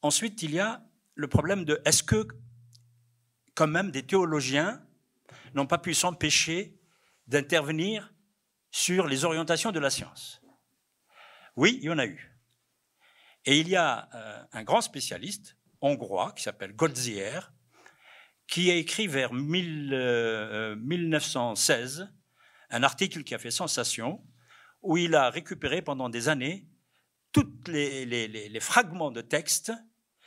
Ensuite, 0.02 0.42
il 0.42 0.50
y 0.50 0.60
a 0.60 0.84
le 1.14 1.28
problème 1.28 1.64
de 1.64 1.80
est-ce 1.84 2.02
que, 2.02 2.26
quand 3.54 3.68
même, 3.68 3.90
des 3.90 4.04
théologiens 4.04 4.84
n'ont 5.54 5.66
pas 5.66 5.78
pu 5.78 5.94
s'empêcher 5.94 6.76
d'intervenir 7.26 8.12
sur 8.71 9.06
les 9.06 9.25
orientations 9.25 9.73
de 9.73 9.78
la 9.78 9.90
science 9.90 10.42
Oui, 11.56 11.78
il 11.80 11.87
y 11.87 11.90
en 11.90 11.99
a 11.99 12.06
eu. 12.06 12.33
Et 13.45 13.59
il 13.59 13.68
y 13.68 13.76
a 13.76 14.09
euh, 14.14 14.42
un 14.52 14.64
grand 14.64 14.80
spécialiste 14.80 15.56
hongrois 15.80 16.33
qui 16.33 16.42
s'appelle 16.42 16.75
Goldziher, 16.75 17.40
qui 18.47 18.71
a 18.71 18.75
écrit 18.75 19.06
vers 19.06 19.33
1916 19.33 22.00
euh, 22.00 22.06
un 22.71 22.83
article 22.83 23.23
qui 23.23 23.35
a 23.35 23.38
fait 23.38 23.50
sensation, 23.50 24.25
où 24.83 24.97
il 24.97 25.14
a 25.14 25.30
récupéré 25.30 25.83
pendant 25.83 26.09
des 26.09 26.28
années 26.28 26.66
tous 27.33 27.47
les, 27.68 28.61
fragments 28.61 29.11
de 29.11 29.21
textes 29.21 29.73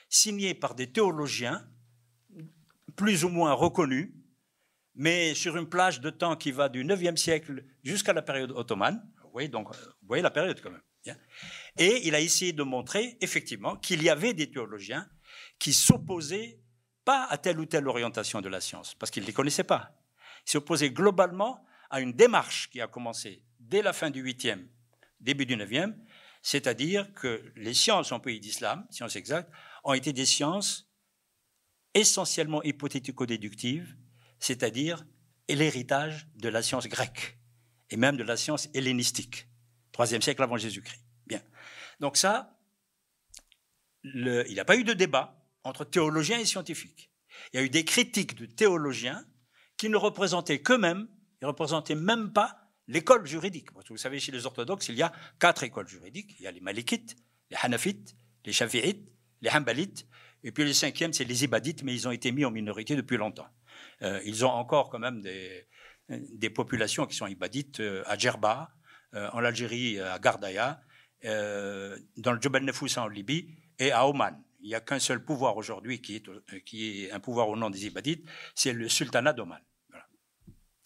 signés 0.10 0.54
par 0.54 0.76
des 0.76 0.92
théologiens 0.92 1.68
plus 2.96 3.24
ou 3.24 3.30
moins 3.30 3.54
reconnus, 3.54 4.12
mais 4.96 5.34
sur 5.34 5.58
une 5.58 5.68
plage 5.68 6.02
de 6.02 6.10
temps 6.10 6.36
qui 6.36 6.52
va 6.52 6.70
du 6.70 6.84
9e 6.84 7.16
siècle 7.16 7.64
jusqu'à 7.84 8.14
la 8.14 8.22
période 8.22 8.52
ottomane. 8.52 9.02
Vous 9.24 9.32
voyez, 9.32 9.48
donc, 9.48 9.74
vous 9.76 10.08
voyez 10.08 10.24
la 10.24 10.32
période 10.32 10.60
quand 10.62 10.72
même. 10.72 10.82
Et 11.78 12.08
il 12.08 12.16
a 12.16 12.20
essayé 12.20 12.52
de 12.52 12.64
montrer 12.64 13.18
effectivement 13.22 13.76
qu'il 13.78 14.04
y 14.04 14.10
avait 14.10 14.34
des 14.34 14.52
théologiens 14.52 15.08
qui 15.58 15.74
s'opposaient 15.74 16.60
pas 17.06 17.26
à 17.26 17.38
telle 17.38 17.60
ou 17.60 17.66
telle 17.66 17.88
orientation 17.88 18.42
de 18.42 18.50
la 18.50 18.62
science, 18.62 18.96
parce 18.96 19.10
qu'ils 19.10 19.24
ne 19.24 19.28
les 19.28 19.34
connaissaient 19.34 19.64
pas. 19.64 19.96
Ils 20.46 20.52
s'opposaient 20.52 20.92
globalement 20.92 21.64
à 21.90 22.02
une 22.02 22.14
démarche 22.14 22.70
qui 22.70 22.82
a 22.82 22.88
commencé 22.88 23.44
dès 23.60 23.82
la 23.82 23.94
fin 23.94 24.10
du 24.10 24.24
8e, 24.24 24.68
début 25.20 25.46
du 25.46 25.56
9e, 25.56 25.96
c'est-à-dire 26.42 27.14
que 27.14 27.52
les 27.56 27.74
sciences 27.74 28.12
en 28.12 28.20
pays 28.20 28.40
d'islam, 28.40 28.86
sciences 28.92 29.16
exactes, 29.16 29.52
ont 29.84 29.94
été 29.94 30.14
des 30.14 30.26
sciences 30.26 30.90
essentiellement 31.94 32.62
hypothético-déductives, 32.64 33.96
c'est-à-dire 34.40 35.06
l'héritage 35.48 36.28
de 36.36 36.50
la 36.50 36.62
science 36.62 36.88
grecque 36.88 37.38
et 37.90 37.98
même 37.98 38.18
de 38.18 38.24
la 38.24 38.38
science 38.38 38.70
hellénistique, 38.74 39.48
troisième 39.92 40.22
siècle 40.22 40.44
avant 40.44 40.58
Jésus-Christ. 40.58 41.04
Bien. 41.26 41.42
Donc 42.00 42.18
ça, 42.18 42.60
il 44.04 44.46
n'y 44.50 44.60
a 44.60 44.66
pas 44.66 44.78
eu 44.78 44.84
de 44.84 44.94
débat 44.94 45.44
entre 45.64 45.86
théologiens 45.86 46.40
et 46.40 46.46
scientifiques. 46.46 47.12
Il 47.52 47.58
y 47.58 47.60
a 47.60 47.66
eu 47.66 47.70
des 47.70 47.86
critiques 47.86 48.36
de 48.36 48.46
théologiens 48.46 49.26
qui 49.78 49.90
ne 49.90 49.98
représentaient 49.98 50.62
qu'eux-mêmes, 50.62 51.08
ils 51.42 51.46
ne 51.46 51.48
représentaient 51.48 51.96
même 51.96 52.32
pas 52.32 52.70
l'école 52.88 53.26
juridique. 53.26 53.70
Vous 53.90 53.98
savez, 53.98 54.20
chez 54.20 54.32
les 54.32 54.46
orthodoxes, 54.46 54.90
il 54.90 54.96
y 54.96 55.02
a 55.02 55.12
quatre 55.40 55.64
écoles 55.64 55.88
juridiques. 55.88 56.36
Il 56.40 56.44
y 56.44 56.48
a 56.48 56.52
les 56.52 56.60
malikites, 56.60 57.16
les 57.50 57.58
hanafites, 57.62 58.16
les 58.46 58.54
shafi'ites, 58.54 59.10
les 59.42 59.50
hanbalites, 59.50 60.06
et 60.44 60.52
puis 60.52 60.64
le 60.64 60.74
cinquième, 60.74 61.14
c'est 61.14 61.24
les 61.24 61.44
ibadites, 61.44 61.84
mais 61.84 61.94
ils 61.94 62.08
ont 62.08 62.12
été 62.12 62.32
mis 62.32 62.46
en 62.46 62.52
minorité 62.52 62.96
depuis 62.96 63.18
longtemps. 63.18 63.48
Euh, 64.02 64.22
ils 64.26 64.46
ont 64.46 64.50
encore 64.50 64.90
quand 64.90 65.00
même 65.00 65.22
des, 65.22 66.50
populations 66.50 67.06
qui 67.06 67.16
sont 67.16 67.28
ibadites 67.28 67.80
euh, 67.80 68.04
à 68.06 68.18
Djerba, 68.18 68.72
euh, 69.14 69.30
en 69.34 69.44
Algérie, 69.44 70.00
à 70.00 70.20
Gardaya, 70.20 70.82
dans 71.24 72.32
le 72.32 72.42
Jebel 72.42 72.64
Nefous 72.64 72.98
en 72.98 73.08
Libye 73.08 73.56
et 73.78 73.92
à 73.92 74.08
Oman. 74.08 74.42
Il 74.62 74.70
n'y 74.70 74.76
a 74.76 74.82
qu'un 74.82 75.00
seul 75.00 75.24
pouvoir 75.24 75.58
aujourd'hui 75.58 76.02
qui 76.02 76.16
est, 76.16 76.64
qui 76.64 77.06
est 77.06 77.12
un 77.12 77.20
pouvoir 77.20 77.50
au 77.50 77.56
nom 77.56 77.70
des 77.70 77.86
ibadites, 77.86 78.26
c'est 78.56 78.74
le 78.74 78.88
sultanat 78.90 79.34
d'Oman. 79.34 79.62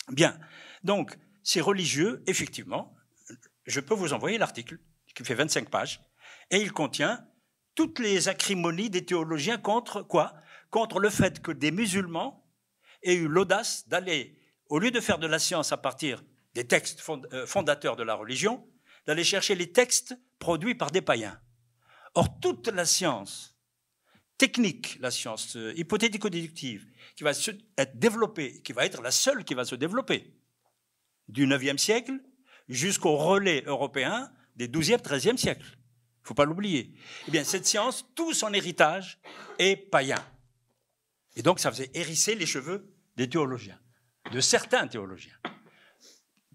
Bien. 0.10 0.40
Donc, 0.84 1.18
ces 1.44 1.62
religieux, 1.62 2.24
effectivement, 2.28 2.96
je 3.66 3.80
peux 3.80 3.94
vous 3.94 4.14
envoyer 4.14 4.38
l'article 4.38 4.80
qui 5.16 5.24
fait 5.24 5.36
25 5.36 5.70
pages, 5.70 6.02
et 6.50 6.58
il 6.58 6.72
contient 6.72 7.26
toutes 7.76 8.00
les 8.00 8.28
acrimonies 8.28 8.90
des 8.90 9.06
théologiens 9.06 9.58
contre 9.58 10.02
quoi? 10.02 10.34
Contre 10.70 11.00
le 11.00 11.10
fait 11.10 11.42
que 11.42 11.52
des 11.52 11.72
musulmans 11.72 12.43
aient 13.04 13.16
eu 13.16 13.28
l'audace 13.28 13.88
d'aller, 13.88 14.38
au 14.70 14.80
lieu 14.80 14.92
de 14.92 15.00
faire 15.00 15.20
de 15.20 15.28
la 15.28 15.40
science 15.40 15.72
à 15.72 15.78
partir 15.78 16.24
des 16.54 16.66
textes 16.66 17.04
euh, 17.34 17.46
fondateurs 17.46 17.96
de 17.96 18.04
la 18.04 18.16
religion, 18.16 18.68
d'aller 19.06 19.24
chercher 19.24 19.56
les 19.56 19.72
textes 19.72 20.16
produits 20.40 20.76
par 20.76 20.92
des 20.92 21.02
païens. 21.02 21.40
Or, 22.16 22.40
toute 22.40 22.68
la 22.68 22.86
science 22.86 23.58
technique, 24.38 24.98
la 25.00 25.12
science 25.12 25.56
euh, 25.56 25.74
hypothético-déductive, 25.76 26.86
qui 27.16 27.24
va 27.24 27.32
être 27.78 28.00
développée, 28.00 28.62
qui 28.62 28.74
va 28.74 28.86
être 28.86 29.02
la 29.02 29.12
seule 29.12 29.44
qui 29.44 29.54
va 29.54 29.66
se 29.66 29.76
développer, 29.76 30.34
du 31.28 31.48
IXe 31.48 31.82
siècle 31.82 32.20
jusqu'au 32.68 33.16
relais 33.16 33.64
européen 33.66 34.32
des 34.56 34.68
XIIe, 34.68 34.98
XIIIe 34.98 35.38
siècles. 35.38 35.66
Il 35.66 36.24
ne 36.24 36.28
faut 36.28 36.34
pas 36.34 36.46
l'oublier. 36.46 36.94
Eh 37.28 37.32
bien, 37.32 37.44
cette 37.44 37.66
science, 37.66 38.06
tout 38.16 38.34
son 38.34 38.54
héritage 38.54 39.20
est 39.60 39.76
païen. 39.76 40.24
Et 41.36 41.42
donc, 41.42 41.60
ça 41.60 41.72
faisait 41.72 41.92
hérisser 41.94 42.36
les 42.36 42.46
cheveux 42.46 42.93
des 43.16 43.30
théologiens, 43.30 43.80
de 44.32 44.40
certains 44.40 44.88
théologiens, 44.88 45.38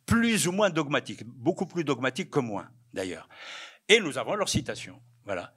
plus 0.06 0.46
ou 0.46 0.52
moins 0.52 0.70
dogmatiques, 0.70 1.24
beaucoup 1.24 1.66
plus 1.66 1.84
dogmatiques 1.84 2.30
que 2.30 2.40
moins, 2.40 2.70
d'ailleurs. 2.92 3.28
Et 3.88 4.00
nous 4.00 4.18
avons 4.18 4.34
leur 4.34 4.48
citation. 4.48 5.00
Voilà. 5.24 5.56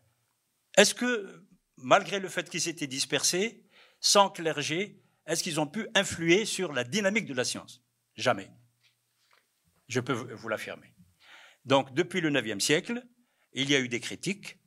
Est-ce 0.77 0.93
que, 0.93 1.45
malgré 1.77 2.19
le 2.19 2.29
fait 2.29 2.49
qu'ils 2.49 2.61
s'étaient 2.61 2.87
dispersés, 2.87 3.63
sans 3.99 4.29
clergé, 4.29 5.01
est-ce 5.25 5.43
qu'ils 5.43 5.59
ont 5.59 5.67
pu 5.67 5.87
influer 5.95 6.45
sur 6.45 6.73
la 6.73 6.83
dynamique 6.83 7.25
de 7.25 7.33
la 7.33 7.43
science? 7.43 7.81
Jamais. 8.15 8.51
Je 9.87 9.99
peux 9.99 10.13
vous 10.13 10.49
l'affirmer. 10.49 10.93
Donc, 11.65 11.93
depuis 11.93 12.21
le 12.21 12.31
IXe 12.31 12.63
siècle, 12.63 13.05
il 13.53 13.69
y 13.69 13.75
a 13.75 13.79
eu 13.79 13.87
des 13.87 13.99
critiques 13.99 14.57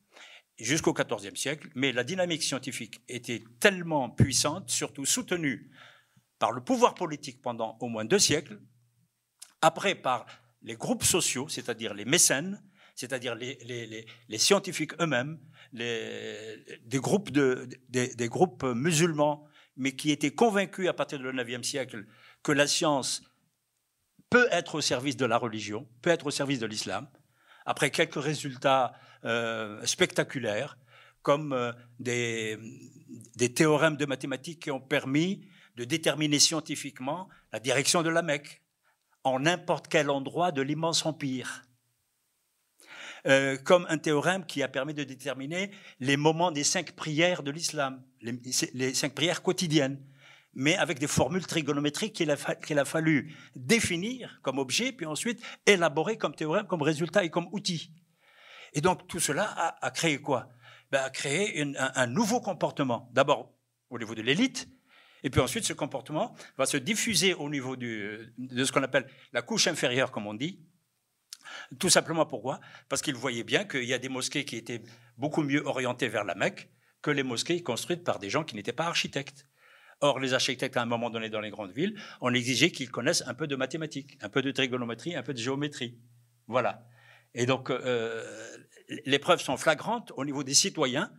jusqu'au 0.58 0.92
XIVe 0.92 1.36
siècle, 1.36 1.68
mais 1.74 1.92
la 1.92 2.04
dynamique 2.04 2.42
scientifique 2.42 3.02
était 3.08 3.42
tellement 3.58 4.10
puissante, 4.10 4.70
surtout 4.70 5.04
soutenue 5.04 5.70
par 6.44 6.52
le 6.52 6.60
pouvoir 6.60 6.92
politique 6.94 7.40
pendant 7.40 7.78
au 7.80 7.88
moins 7.88 8.04
deux 8.04 8.18
siècles, 8.18 8.60
après 9.62 9.94
par 9.94 10.26
les 10.60 10.74
groupes 10.74 11.02
sociaux, 11.02 11.48
c'est-à-dire 11.48 11.94
les 11.94 12.04
mécènes, 12.04 12.62
c'est-à-dire 12.94 13.34
les, 13.34 14.06
scientifiques 14.36 14.92
eux-mêmes, 15.00 15.40
des, 15.72 16.98
groupes 16.98 18.62
musulmans, 18.62 19.48
mais 19.78 19.96
qui 19.96 20.10
étaient 20.10 20.34
convaincus 20.34 20.86
à 20.86 20.92
partir 20.92 21.18
du 21.18 21.30
IXe 21.34 21.66
siècle 21.66 22.04
que 22.42 22.52
la 22.52 22.66
science 22.66 23.22
peut 24.28 24.46
être 24.50 24.74
au 24.74 24.80
service 24.82 25.16
de 25.16 25.24
la 25.24 25.38
religion, 25.38 25.88
peut 26.02 26.10
être 26.10 26.26
au 26.26 26.30
service 26.30 26.58
de 26.58 26.66
l'islam, 26.66 27.08
après 27.64 27.90
quelques 27.90 28.22
résultats 28.22 28.92
euh, 29.24 29.82
spectaculaires, 29.86 30.76
comme 31.22 31.54
euh, 31.54 31.72
des, 31.98 32.58
théorèmes 33.54 33.96
de 33.96 34.04
mathématiques 34.04 34.64
qui 34.64 34.70
ont 34.70 34.78
permis 34.78 35.48
de 35.76 35.84
déterminer 35.84 36.38
scientifiquement 36.38 37.28
la 37.52 37.60
direction 37.60 38.02
de 38.02 38.10
la 38.10 38.22
Mecque 38.22 38.62
en 39.24 39.40
n'importe 39.40 39.88
quel 39.88 40.10
endroit 40.10 40.52
de 40.52 40.62
l'immense 40.62 41.04
empire. 41.06 41.62
Euh, 43.26 43.56
comme 43.56 43.86
un 43.88 43.96
théorème 43.96 44.44
qui 44.44 44.62
a 44.62 44.68
permis 44.68 44.92
de 44.92 45.02
déterminer 45.02 45.70
les 45.98 46.18
moments 46.18 46.50
des 46.50 46.64
cinq 46.64 46.92
prières 46.92 47.42
de 47.42 47.50
l'islam, 47.50 48.02
les, 48.20 48.92
cinq 48.92 49.14
prières 49.14 49.42
quotidiennes 49.42 49.98
mais 50.54 50.76
avec 50.76 50.98
des 50.98 51.06
formules 51.06 51.46
trigonométriques 51.46 52.12
qu'il 52.12 52.30
a, 52.30 52.84
fallu 52.84 53.34
définir 53.56 54.38
comme 54.42 54.58
objet, 54.58 54.92
puis 54.92 55.06
ensuite 55.06 55.42
élaborer 55.66 56.16
comme 56.16 56.34
théorème, 56.34 56.66
comme 56.66 56.82
résultat 56.82 57.24
et 57.24 57.30
comme 57.30 57.48
outil. 57.52 57.90
Et 58.72 58.80
donc 58.80 59.06
tout 59.08 59.20
cela 59.20 59.76
a, 59.80 59.90
créé 59.90 60.18
quoi? 60.18 60.48
Ben, 60.90 61.02
A 61.02 61.10
créé 61.10 61.64
un, 61.76 62.06
nouveau 62.06 62.40
comportement. 62.40 63.10
D'abord 63.12 63.52
au 63.90 63.98
niveau 63.98 64.14
de 64.14 64.22
l'élite, 64.22 64.68
et 65.24 65.30
puis 65.30 65.40
ensuite 65.40 65.64
ce 65.64 65.72
comportement 65.72 66.36
va 66.56 66.66
se 66.66 66.76
diffuser 66.76 67.34
au 67.34 67.50
niveau 67.50 67.74
de 67.76 68.30
ce 68.38 68.70
qu'on 68.70 68.82
appelle 68.84 69.08
la 69.32 69.42
couche 69.42 69.66
inférieure, 69.66 70.12
comme 70.12 70.28
on 70.28 70.34
dit. 70.34 70.60
Tout 71.78 71.90
simplement 71.90 72.26
pourquoi? 72.26 72.60
Parce 72.88 73.02
qu'ils 73.02 73.16
voyaient 73.16 73.44
bien 73.44 73.64
qu'il 73.64 73.84
y 73.84 73.94
a 73.94 73.98
des 73.98 74.08
mosquées 74.08 74.44
qui 74.44 74.56
étaient 74.56 74.82
beaucoup 75.18 75.42
mieux 75.42 75.66
orientées 75.66 76.08
vers 76.08 76.24
la 76.24 76.34
Mecque 76.34 76.70
que 77.02 77.10
les 77.10 77.22
mosquées 77.22 77.62
construites 77.62 78.04
par 78.04 78.18
des 78.18 78.30
gens 78.30 78.44
qui 78.44 78.54
n'étaient 78.56 78.72
pas 78.72 78.86
architectes. 78.86 79.46
Or, 80.00 80.20
les 80.20 80.34
architectes, 80.34 80.76
à 80.76 80.82
un 80.82 80.86
moment 80.86 81.10
donné, 81.10 81.28
dans 81.28 81.40
les 81.40 81.50
grandes 81.50 81.72
villes, 81.72 81.98
on 82.20 82.32
exigeait 82.34 82.70
qu'ils 82.70 82.90
connaissent 82.90 83.22
un 83.26 83.34
peu 83.34 83.46
de 83.46 83.56
mathématiques, 83.56 84.18
un 84.22 84.28
peu 84.28 84.42
de 84.42 84.50
trigonométrie, 84.50 85.14
un 85.14 85.22
peu 85.22 85.32
de 85.32 85.38
géométrie. 85.38 85.98
Voilà. 86.46 86.86
Et 87.34 87.46
donc, 87.46 87.70
euh, 87.70 88.24
les 89.06 89.18
preuves 89.18 89.40
sont 89.40 89.56
flagrantes 89.56 90.12
au 90.16 90.24
niveau 90.24 90.42
des 90.42 90.54
citoyens 90.54 91.12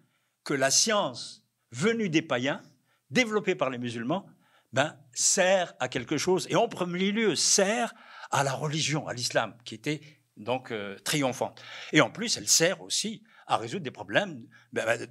que 0.44 0.54
la 0.54 0.72
science 0.72 1.46
venue 1.72 2.10
des 2.10 2.22
païens, 2.22 2.62
développée 3.10 3.56
par 3.56 3.70
les 3.70 3.78
musulmans, 3.78 4.26
ben, 4.74 4.98
sert 5.14 5.74
à 5.80 5.88
quelque 5.88 6.18
chose, 6.18 6.48
et 6.50 6.56
en 6.56 6.68
premier 6.68 7.12
lieu 7.12 7.36
sert 7.36 7.94
à 8.32 8.44
la 8.44 8.54
religion, 8.54 9.08
à 9.08 9.14
l'islam, 9.14 9.56
qui 9.64 9.76
était 9.76 10.02
donc 10.38 10.72
euh, 10.72 10.98
triomphante. 11.04 11.64
Et 11.94 12.02
en 12.02 12.10
plus, 12.10 12.38
elle 12.38 12.48
sert 12.48 12.82
aussi 12.82 13.24
à 13.48 13.58
résoudre 13.58 13.84
des 13.84 13.92
problèmes 13.92 14.46
ben, 14.74 14.86
ben, 14.86 15.08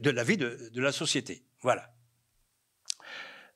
de, 0.00 0.10
la 0.10 0.24
vie 0.24 0.36
de, 0.36 0.80
la 0.80 0.90
société. 0.90 1.44
Voilà. 1.60 1.94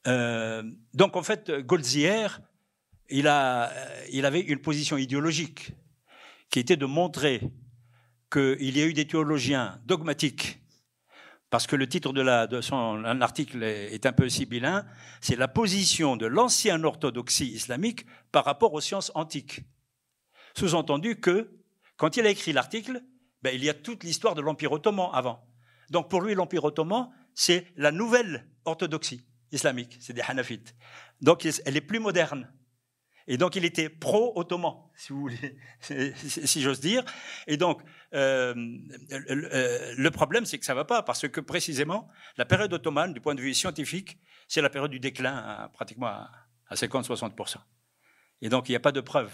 Euh, 0.06 0.62
donc 0.94 1.16
en 1.16 1.22
fait, 1.22 1.50
Goldziher, 1.50 2.28
il, 3.08 3.26
a, 3.26 3.72
il 4.10 4.26
avait 4.26 4.40
une 4.40 4.60
position 4.60 4.96
idéologique 4.96 5.72
qui 6.50 6.60
était 6.60 6.76
de 6.76 6.86
montrer 6.86 7.40
qu'il 8.30 8.76
y 8.76 8.82
a 8.82 8.86
eu 8.86 8.92
des 8.92 9.06
théologiens 9.06 9.80
dogmatiques, 9.86 10.60
parce 11.50 11.66
que 11.66 11.76
le 11.76 11.88
titre 11.88 12.12
de, 12.12 12.60
son 12.60 13.04
article 13.04 13.62
est 13.62 14.04
un 14.04 14.12
peu 14.12 14.28
sibyllin, 14.28 14.84
c'est 15.20 15.36
la 15.36 15.48
position 15.48 16.16
de 16.16 16.26
l'ancienne 16.26 16.84
orthodoxie 16.84 17.48
islamique 17.48 18.04
par 18.32 18.44
rapport 18.44 18.74
aux 18.74 18.80
sciences 18.80 19.10
antiques. 19.14 19.60
Sous-entendu 20.54 21.20
que, 21.20 21.50
quand 21.96 22.16
il 22.16 22.26
a 22.26 22.30
écrit 22.30 22.52
l'article, 22.52 23.02
ben, 23.42 23.54
il 23.54 23.64
y 23.64 23.70
a 23.70 23.74
toute 23.74 24.04
l'histoire 24.04 24.34
de 24.34 24.42
l'Empire 24.42 24.72
ottoman 24.72 25.10
avant. 25.12 25.46
Donc 25.90 26.10
pour 26.10 26.20
lui, 26.20 26.34
l'Empire 26.34 26.64
ottoman, 26.64 27.10
c'est 27.34 27.66
la 27.76 27.92
nouvelle 27.92 28.46
orthodoxie 28.64 29.22
islamique, 29.52 29.96
c'est 30.00 30.12
des 30.12 30.22
Hanafites. 30.22 30.74
Donc 31.22 31.46
elle 31.46 31.76
est 31.76 31.80
plus 31.80 32.00
moderne. 32.00 32.52
Et 33.30 33.36
donc, 33.36 33.56
il 33.56 33.64
était 33.66 33.90
pro-ottoman, 33.90 34.74
si 34.96 35.12
vous 35.12 35.20
voulez, 35.20 35.58
si 36.22 36.62
j'ose 36.62 36.80
dire. 36.80 37.04
Et 37.46 37.58
donc, 37.58 37.82
euh, 38.14 38.54
le 38.56 40.08
problème, 40.08 40.46
c'est 40.46 40.58
que 40.58 40.64
ça 40.64 40.72
ne 40.72 40.78
va 40.78 40.86
pas, 40.86 41.02
parce 41.02 41.28
que 41.28 41.40
précisément, 41.42 42.08
la 42.38 42.46
période 42.46 42.72
ottomane, 42.72 43.12
du 43.12 43.20
point 43.20 43.34
de 43.34 43.42
vue 43.42 43.52
scientifique, 43.52 44.18
c'est 44.48 44.62
la 44.62 44.70
période 44.70 44.90
du 44.90 44.98
déclin, 44.98 45.68
pratiquement 45.74 46.06
à, 46.06 46.30
50-60%. 46.72 47.56
Et 48.40 48.48
donc, 48.48 48.70
il 48.70 48.72
n'y 48.72 48.76
a 48.76 48.80
pas 48.80 48.92
de 48.92 49.02
preuve 49.02 49.30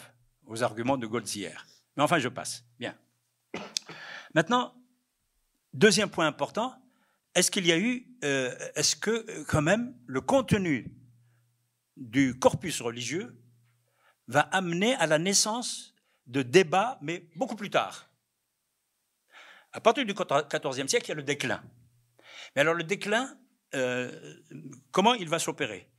aux 0.47 0.65
arguments 0.65 0.99
de 0.99 1.07
Goldziher. 1.07 1.55
Mais 1.97 2.03
enfin, 2.03 2.19
je 2.19 2.29
passe. 2.29 2.65
Bien. 2.81 2.97
Maintenant, 4.35 4.75
deuxième 5.73 6.11
point 6.11 6.27
important, 6.27 6.75
est-ce 7.37 7.49
qu'il 7.49 7.65
y 7.65 7.71
a 7.71 7.79
eu, 7.79 8.09
euh, 8.25 8.53
est-ce 8.75 8.97
que 8.97 9.45
quand 9.45 9.63
même 9.63 9.95
le 10.07 10.21
contenu 10.21 10.93
du 11.97 12.37
corpus 12.37 12.81
religieux 12.81 13.37
va 14.29 14.41
amener 14.41 14.95
à 14.97 15.07
la 15.07 15.19
naissance 15.19 15.95
de 16.27 16.43
débats, 16.43 16.99
mais 17.03 17.29
beaucoup 17.37 17.57
plus 17.57 17.71
tard. 17.71 18.11
À 19.73 19.81
partir 19.81 20.07
du 20.07 20.15
XIVe 20.15 20.89
siècle, 20.89 21.07
il 21.07 21.09
y 21.09 21.13
a 21.13 21.17
le 21.17 21.23
déclin. 21.23 21.63
Mais 22.55 22.63
alors 22.63 22.75
le 22.75 22.85
déclin, 22.85 23.37
euh, 23.75 24.41
comment 24.93 25.15
il 25.15 25.29
va 25.29 25.39
s'opérer? 25.39 25.91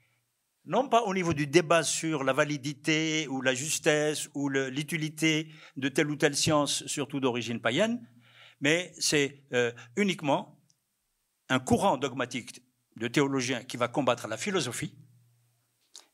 Non 0.66 0.90
pas 0.90 1.04
au 1.04 1.14
niveau 1.14 1.34
du 1.34 1.46
débat 1.46 1.84
sur 1.84 2.24
la 2.24 2.34
validité 2.34 3.28
ou 3.28 3.42
la 3.42 3.54
justesse 3.54 4.30
ou 4.34 4.50
l'utilité 4.50 5.52
de 5.78 5.90
telle 5.90 6.10
ou 6.10 6.16
telle 6.16 6.36
science, 6.36 6.88
surtout 6.88 7.20
d'origine 7.20 7.60
païenne, 7.60 8.10
mais 8.62 8.94
c'est 8.98 9.44
euh, 9.54 9.72
uniquement 9.96 10.60
un 11.50 11.60
courant 11.60 11.98
dogmatique 11.98 12.64
de 12.96 13.08
théologiens 13.08 13.64
qui 13.64 13.78
va 13.78 13.88
combattre 13.88 14.28
la 14.28 14.38
philosophie. 14.38 14.96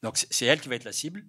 Donc 0.04 0.18
c'est 0.18 0.46
elle 0.46 0.60
qui 0.60 0.68
va 0.68 0.76
être 0.76 0.84
la 0.84 0.92
cible. 0.92 1.26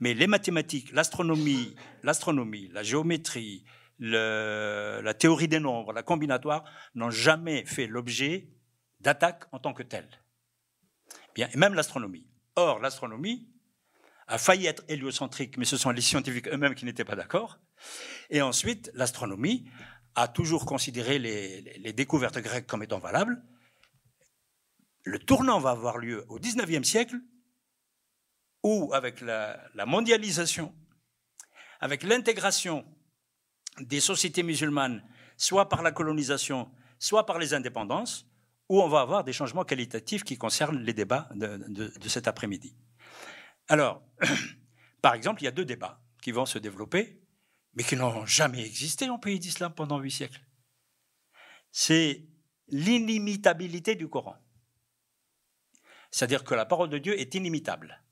Mais 0.00 0.14
les 0.14 0.26
mathématiques, 0.26 0.92
l'astronomie, 0.92 1.74
l'astronomie, 2.02 2.68
la 2.72 2.82
géométrie, 2.82 3.64
la 3.98 5.14
théorie 5.14 5.48
des 5.48 5.60
nombres, 5.60 5.92
la 5.92 6.02
combinatoire, 6.02 6.64
n'ont 6.94 7.10
jamais 7.10 7.64
fait 7.64 7.86
l'objet 7.86 8.48
d'attaques 9.00 9.44
en 9.52 9.58
tant 9.58 9.72
que 9.72 9.82
telles. 9.82 10.08
Bien, 11.34 11.48
et 11.52 11.56
même 11.56 11.74
l'astronomie. 11.74 12.26
Or, 12.56 12.78
l'astronomie 12.80 13.48
a 14.26 14.38
failli 14.38 14.66
être 14.66 14.84
héliocentrique, 14.88 15.58
mais 15.58 15.64
ce 15.64 15.76
sont 15.76 15.90
les 15.90 16.00
scientifiques 16.00 16.48
eux-mêmes 16.48 16.74
qui 16.74 16.84
n'étaient 16.84 17.04
pas 17.04 17.16
d'accord. 17.16 17.58
Et 18.30 18.40
ensuite, 18.40 18.90
l'astronomie 18.94 19.68
a 20.14 20.28
toujours 20.28 20.64
considéré 20.64 21.18
les, 21.18 21.60
les, 21.60 21.92
découvertes 21.92 22.38
grecques 22.38 22.66
comme 22.66 22.82
étant 22.82 22.98
valables. 22.98 23.42
Le 25.02 25.18
tournant 25.18 25.58
va 25.58 25.70
avoir 25.70 25.98
lieu 25.98 26.24
au 26.28 26.38
XIXe 26.38 26.86
siècle, 26.86 27.16
ou 28.64 28.92
avec 28.94 29.20
la, 29.20 29.70
mondialisation, 29.86 30.74
avec 31.80 32.02
l'intégration 32.02 32.84
des 33.78 34.00
sociétés 34.00 34.42
musulmanes, 34.42 35.04
soit 35.36 35.68
par 35.68 35.82
la 35.82 35.92
colonisation, 35.92 36.72
soit 36.98 37.26
par 37.26 37.38
les 37.38 37.52
indépendances, 37.52 38.26
où 38.70 38.80
on 38.80 38.88
va 38.88 39.02
avoir 39.02 39.22
des 39.22 39.34
changements 39.34 39.64
qualitatifs 39.64 40.24
qui 40.24 40.38
concernent 40.38 40.80
les 40.80 40.94
débats 40.94 41.28
de, 41.34 42.08
cet 42.08 42.26
après-midi. 42.26 42.74
Alors, 43.68 44.02
par 45.02 45.12
exemple, 45.12 45.42
il 45.42 45.44
y 45.44 45.48
a 45.48 45.52
deux 45.52 45.66
débats 45.66 46.00
qui 46.22 46.32
vont 46.32 46.46
se 46.46 46.58
développer, 46.58 47.20
mais 47.74 47.84
qui 47.84 47.96
n'ont 47.96 48.24
jamais 48.24 48.64
existé 48.64 49.10
en 49.10 49.18
pays 49.18 49.38
d'islam 49.38 49.74
pendant 49.74 49.98
huit 49.98 50.12
siècles. 50.12 50.42
C'est 51.70 52.24
l'inimitabilité 52.68 53.94
du 53.94 54.08
Coran. 54.08 54.36
C'est-à-dire 56.10 56.44
que 56.44 56.54
la 56.54 56.64
parole 56.64 56.88
de 56.88 56.98
Dieu 56.98 57.18
est 57.18 57.34
inimitable 57.34 58.03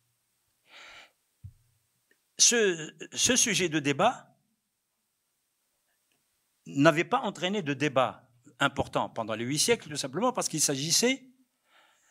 ce, 2.43 3.37
sujet 3.37 3.69
de 3.69 3.79
débat 3.79 4.37
n'avait 6.67 7.05
pas 7.05 7.21
entraîné 7.21 7.63
de 7.63 7.75
débat 7.75 8.29
important 8.59 9.09
pendant 9.09 9.35
les 9.35 9.45
huit 9.45 9.59
siècles, 9.59 9.89
tout 9.89 9.97
simplement 9.97 10.33
parce 10.33 10.49
qu'il 10.49 10.61
s'agissait 10.61 11.25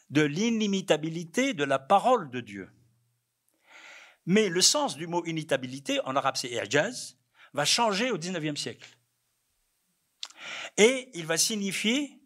de 0.10 0.22
l'inimitabilité 0.22 1.54
de 1.54 1.64
la 1.64 1.80
parole 1.80 2.30
de 2.30 2.42
Dieu. 2.42 2.70
Mais 4.26 4.50
le 4.50 4.62
sens 4.62 4.98
du 4.98 5.08
mot 5.08 5.24
inimitabilité, 5.26 6.00
en 6.02 6.16
arabe 6.16 6.36
c'est 6.36 6.52
i'jaz, 6.52 7.18
va 7.54 7.66
changer 7.66 8.12
au 8.12 8.18
XIXe 8.18 8.60
siècle. 8.60 8.98
Et 10.78 11.10
il 11.14 11.26
va 11.26 11.38
signifier 11.38 12.20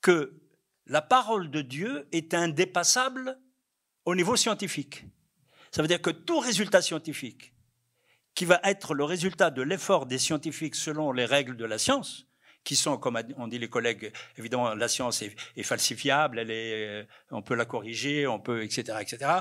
que 0.00 0.40
la 0.86 1.02
parole 1.02 1.50
de 1.50 1.60
Dieu 1.60 2.08
est 2.12 2.34
indépassable 2.34 3.40
au 4.04 4.14
niveau 4.14 4.36
scientifique. 4.36 5.04
Ça 5.72 5.80
veut 5.80 5.88
dire 5.88 6.02
que 6.02 6.10
tout 6.10 6.38
résultat 6.38 6.82
scientifique 6.82 7.54
qui 8.34 8.44
va 8.44 8.60
être 8.62 8.94
le 8.94 9.04
résultat 9.04 9.50
de 9.50 9.62
l'effort 9.62 10.06
des 10.06 10.18
scientifiques 10.18 10.74
selon 10.74 11.12
les 11.12 11.24
règles 11.24 11.56
de 11.56 11.64
la 11.64 11.78
science, 11.78 12.26
qui 12.64 12.76
sont, 12.76 12.96
comme 12.96 13.20
on 13.36 13.48
dit 13.48 13.58
les 13.58 13.68
collègues, 13.68 14.12
évidemment, 14.38 14.74
la 14.74 14.88
science 14.88 15.22
est, 15.22 15.62
falsifiable, 15.62 16.38
elle 16.38 16.50
est, 16.50 17.02
euh, 17.02 17.04
on 17.30 17.42
peut 17.42 17.54
la 17.54 17.64
corriger, 17.64 18.26
on 18.26 18.38
peut, 18.38 18.62
etc., 18.62 18.98
etc. 19.00 19.40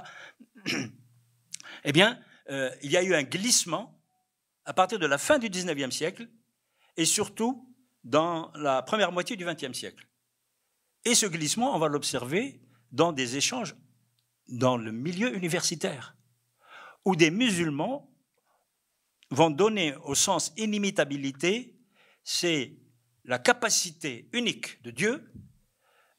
eh 1.83 1.91
bien, 1.91 2.19
euh, 2.49 2.71
il 2.81 2.91
y 2.91 2.97
a 2.97 3.03
eu 3.03 3.13
un 3.13 3.23
glissement 3.23 4.01
à 4.65 4.73
partir 4.73 4.99
de 4.99 5.05
la 5.05 5.17
fin 5.17 5.37
du 5.37 5.49
19e 5.49 5.91
siècle 5.91 6.27
et 6.97 7.05
surtout 7.05 7.69
dans 8.03 8.51
la 8.55 8.81
première 8.81 9.11
moitié 9.11 9.35
du 9.35 9.45
20e 9.45 9.73
siècle. 9.73 10.07
Et 11.05 11.13
ce 11.13 11.25
glissement, 11.27 11.75
on 11.75 11.79
va 11.79 11.87
l'observer 11.87 12.61
dans 12.91 13.11
des 13.11 13.37
échanges 13.37 13.75
dans 14.47 14.77
le 14.77 14.91
milieu 14.91 15.35
universitaire 15.35 16.15
où 17.05 17.15
des 17.15 17.31
musulmans 17.31 18.11
vont 19.29 19.49
donner 19.49 19.95
au 20.03 20.15
sens 20.15 20.53
inimitabilité, 20.57 21.75
c'est 22.23 22.77
la 23.25 23.39
capacité 23.39 24.29
unique 24.33 24.81
de 24.83 24.91
Dieu 24.91 25.31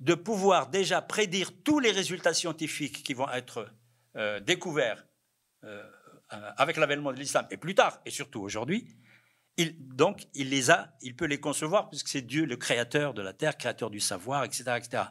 de 0.01 0.14
pouvoir 0.14 0.68
déjà 0.68 1.01
prédire 1.01 1.53
tous 1.62 1.79
les 1.79 1.92
résultats 1.92 2.35
scientifiques 2.35 3.03
qui 3.05 3.14
vont 3.14 3.29
être 3.31 3.73
euh, 4.16 4.40
découverts 4.40 5.07
euh, 5.64 5.83
avec 6.57 6.77
l'avènement 6.77 7.12
de 7.12 7.18
l'islam 7.18 7.47
et 7.51 7.57
plus 7.57 7.75
tard 7.75 8.01
et 8.05 8.11
surtout 8.11 8.40
aujourd'hui. 8.40 8.97
Donc, 9.79 10.27
il 10.35 10.49
les 10.49 10.71
a, 10.71 10.97
il 11.03 11.14
peut 11.14 11.27
les 11.27 11.38
concevoir 11.38 11.88
puisque 11.90 12.09
c'est 12.09 12.23
Dieu 12.23 12.47
le 12.47 12.57
créateur 12.57 13.14
de 13.14 13.23
la 13.23 13.33
terre, 13.33 13.57
créateur 13.57 13.90
du 13.90 14.01
savoir, 14.01 14.45
etc., 14.45 14.64
etc. 14.77 15.05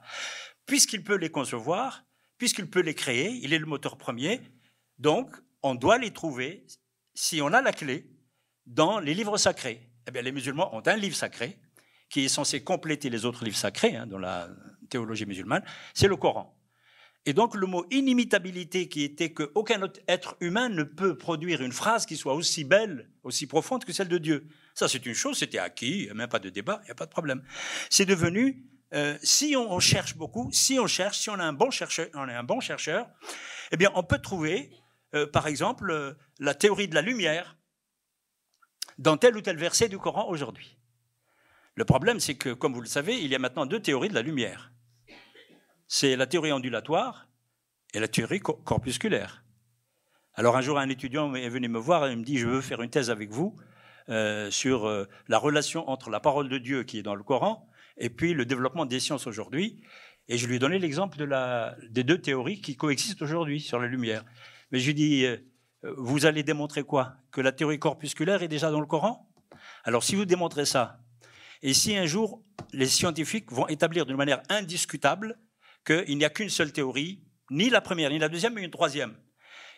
Puisqu'il 0.65 1.03
peut 1.03 1.15
les 1.15 1.29
concevoir, 1.29 2.03
puisqu'il 2.38 2.69
peut 2.69 2.81
les 2.81 2.95
créer, 2.95 3.29
il 3.43 3.53
est 3.53 3.60
le 3.60 3.67
moteur 3.67 3.97
premier. 3.97 4.41
Donc, 4.97 5.36
on 5.63 5.76
doit 5.76 5.97
les 5.97 6.12
trouver, 6.12 6.65
si 7.13 7.41
on 7.41 7.54
a 7.54 7.62
la 7.62 7.74
clé, 7.74 8.10
dans 8.65 9.00
les 9.00 9.13
livres 9.13 9.38
sacrés. 9.38 9.89
Eh 10.08 10.12
bien, 10.12 10.21
les 10.21 10.32
musulmans 10.32 10.76
ont 10.76 10.84
un 10.86 10.95
livre 10.95 11.15
sacré 11.15 11.60
qui 12.10 12.26
est 12.26 12.30
censé 12.30 12.63
compléter 12.63 13.10
les 13.10 13.26
autres 13.26 13.45
livres 13.45 13.58
sacrés 13.58 13.95
hein, 13.95 14.06
dans 14.06 14.19
la 14.19 14.50
théologie 14.89 15.26
musulmane, 15.26 15.63
c'est 15.93 16.08
le 16.08 16.17
Coran. 16.17 16.58
Et 17.26 17.34
donc 17.34 17.56
le 17.56 17.67
mot 17.67 17.86
inimitabilité 17.91 18.89
qui 18.89 19.04
était 19.04 19.32
qu'aucun 19.32 19.82
autre 19.84 20.00
être 20.08 20.36
humain 20.39 20.69
ne 20.69 20.84
peut 20.84 21.17
produire 21.17 21.62
une 21.62 21.71
phrase 21.71 22.06
qui 22.06 22.17
soit 22.17 22.34
aussi 22.34 22.63
belle, 22.63 23.10
aussi 23.24 23.45
profonde 23.45 23.86
que 23.86 23.93
celle 23.93 24.08
de 24.08 24.17
Dieu. 24.17 24.47
Ça 24.74 24.88
c'est 24.89 25.06
une 25.06 25.13
chose, 25.13 25.38
c'était 25.38 25.60
acquis, 25.60 26.00
il 26.00 26.04
n'y 26.06 26.10
a 26.10 26.13
même 26.15 26.30
pas 26.30 26.39
de 26.39 26.50
débat, 26.50 26.80
il 26.84 26.86
n'y 26.86 26.91
a 26.91 26.95
pas 26.95 27.06
de 27.06 27.12
problème. 27.12 27.43
C'est 27.89 28.06
devenu 28.06 28.65
euh, 28.93 29.17
si 29.24 29.56
on, 29.56 29.80
cherche 29.80 30.17
beaucoup, 30.17 30.50
si 30.52 30.80
on 30.80 30.88
cherche, 30.88 31.19
si 31.19 31.30
on 31.30 31.36
a 31.36 31.43
un 31.43 31.54
bon 31.54 31.69
chercheur, 31.69 32.08
on 32.13 32.28
est 32.28 32.34
un 32.34 32.43
bon 32.43 32.60
chercheur, 32.60 33.08
eh 33.71 33.78
bien, 33.78 33.89
on 33.95 34.04
peut 34.04 34.17
trouver, 34.17 34.69
euh, 35.13 35.28
par 35.28 35.47
exemple, 35.47 35.91
euh, 35.91 36.13
la 36.39 36.54
théorie 36.54 36.88
de 36.88 36.95
la 36.95 37.02
lumière 37.02 37.58
dans 38.97 39.17
tel 39.17 39.36
ou 39.36 39.41
tel 39.41 39.58
verset 39.58 39.89
du 39.89 39.97
Coran 39.97 40.28
aujourd'hui. 40.30 40.78
Le 41.76 41.86
problème, 41.86 42.19
c'est 42.19 42.36
que, 42.36 42.54
comme 42.54 42.74
vous 42.74 42.82
le 42.82 42.88
savez, 42.88 43.21
il 43.21 43.28
y 43.28 43.36
a 43.36 43.39
maintenant 43.39 43.65
deux 43.65 43.82
théories 43.82 44.10
de 44.10 44.13
la 44.13 44.21
lumière. 44.21 44.71
C'est 45.88 46.15
la 46.15 46.28
théorie 46.28 46.52
ondulatoire 46.52 47.28
et 47.93 48.00
la 48.00 48.08
théorie 48.08 48.39
corpusculaire. 48.39 49.43
Alors 50.34 50.56
un 50.56 50.62
jour, 50.62 50.80
un 50.80 50.89
étudiant 50.89 51.34
est 51.36 51.50
venu 51.50 51.67
me 51.67 51.80
voir 51.80 52.08
et 52.08 52.15
me 52.15 52.24
dit, 52.24 52.38
je 52.38 52.47
veux 52.47 52.62
faire 52.62 52.82
une 52.82 52.89
thèse 52.89 53.10
avec 53.10 53.32
vous 53.32 53.58
sur 54.50 55.08
la 55.28 55.38
relation 55.38 55.89
entre 55.89 56.10
la 56.10 56.19
parole 56.21 56.47
de 56.47 56.58
Dieu 56.58 56.84
qui 56.84 57.00
est 57.00 57.04
dans 57.04 57.15
le 57.15 57.24
Coran 57.24 57.69
et 57.97 58.10
puis 58.10 58.34
le 58.34 58.45
développement 58.45 58.86
des 58.86 59.00
sciences 59.00 59.28
aujourd'hui. 59.28 59.82
Et 60.28 60.38
je 60.38 60.47
lui 60.47 60.56
ai 60.56 60.60
donné 60.60 60.80
l'exemple 60.80 61.17
des 61.89 62.04
deux 62.04 62.17
théories 62.17 62.62
qui 62.62 62.76
coexistent 62.76 63.21
aujourd'hui 63.21 63.60
sur 63.60 63.80
la 63.80 63.88
lumière. 63.88 64.24
Mais 64.71 64.79
je 64.79 64.86
lui 64.86 64.91
ai 64.91 64.93
dit, 64.93 65.25
euh, 65.25 65.38
vous 65.97 66.25
allez 66.25 66.43
démontrer 66.43 66.84
quoi? 66.84 67.15
Que 67.31 67.41
la 67.41 67.51
théorie 67.51 67.79
corpusculaire 67.79 68.43
est 68.43 68.47
déjà 68.47 68.71
dans 68.71 68.79
le 68.79 68.86
Coran? 68.86 69.29
Alors 69.84 70.03
si 70.03 70.15
vous 70.15 70.25
démontrez 70.25 70.65
ça, 70.65 70.99
et 71.62 71.73
si 71.73 71.95
un 71.95 72.05
jour 72.05 72.43
les 72.73 72.88
scientifiques 72.88 73.51
vont 73.51 73.67
établir 73.67 74.05
d'une 74.05 74.15
manière 74.15 74.41
indiscutable 74.49 75.39
qu'il 75.86 76.17
n'y 76.17 76.25
a 76.25 76.29
qu'une 76.29 76.49
seule 76.49 76.71
théorie, 76.71 77.23
ni 77.49 77.69
la 77.69 77.81
première, 77.81 78.10
ni 78.10 78.19
la 78.19 78.29
deuxième, 78.29 78.53
mais 78.53 78.63
une 78.63 78.71
troisième, 78.71 79.17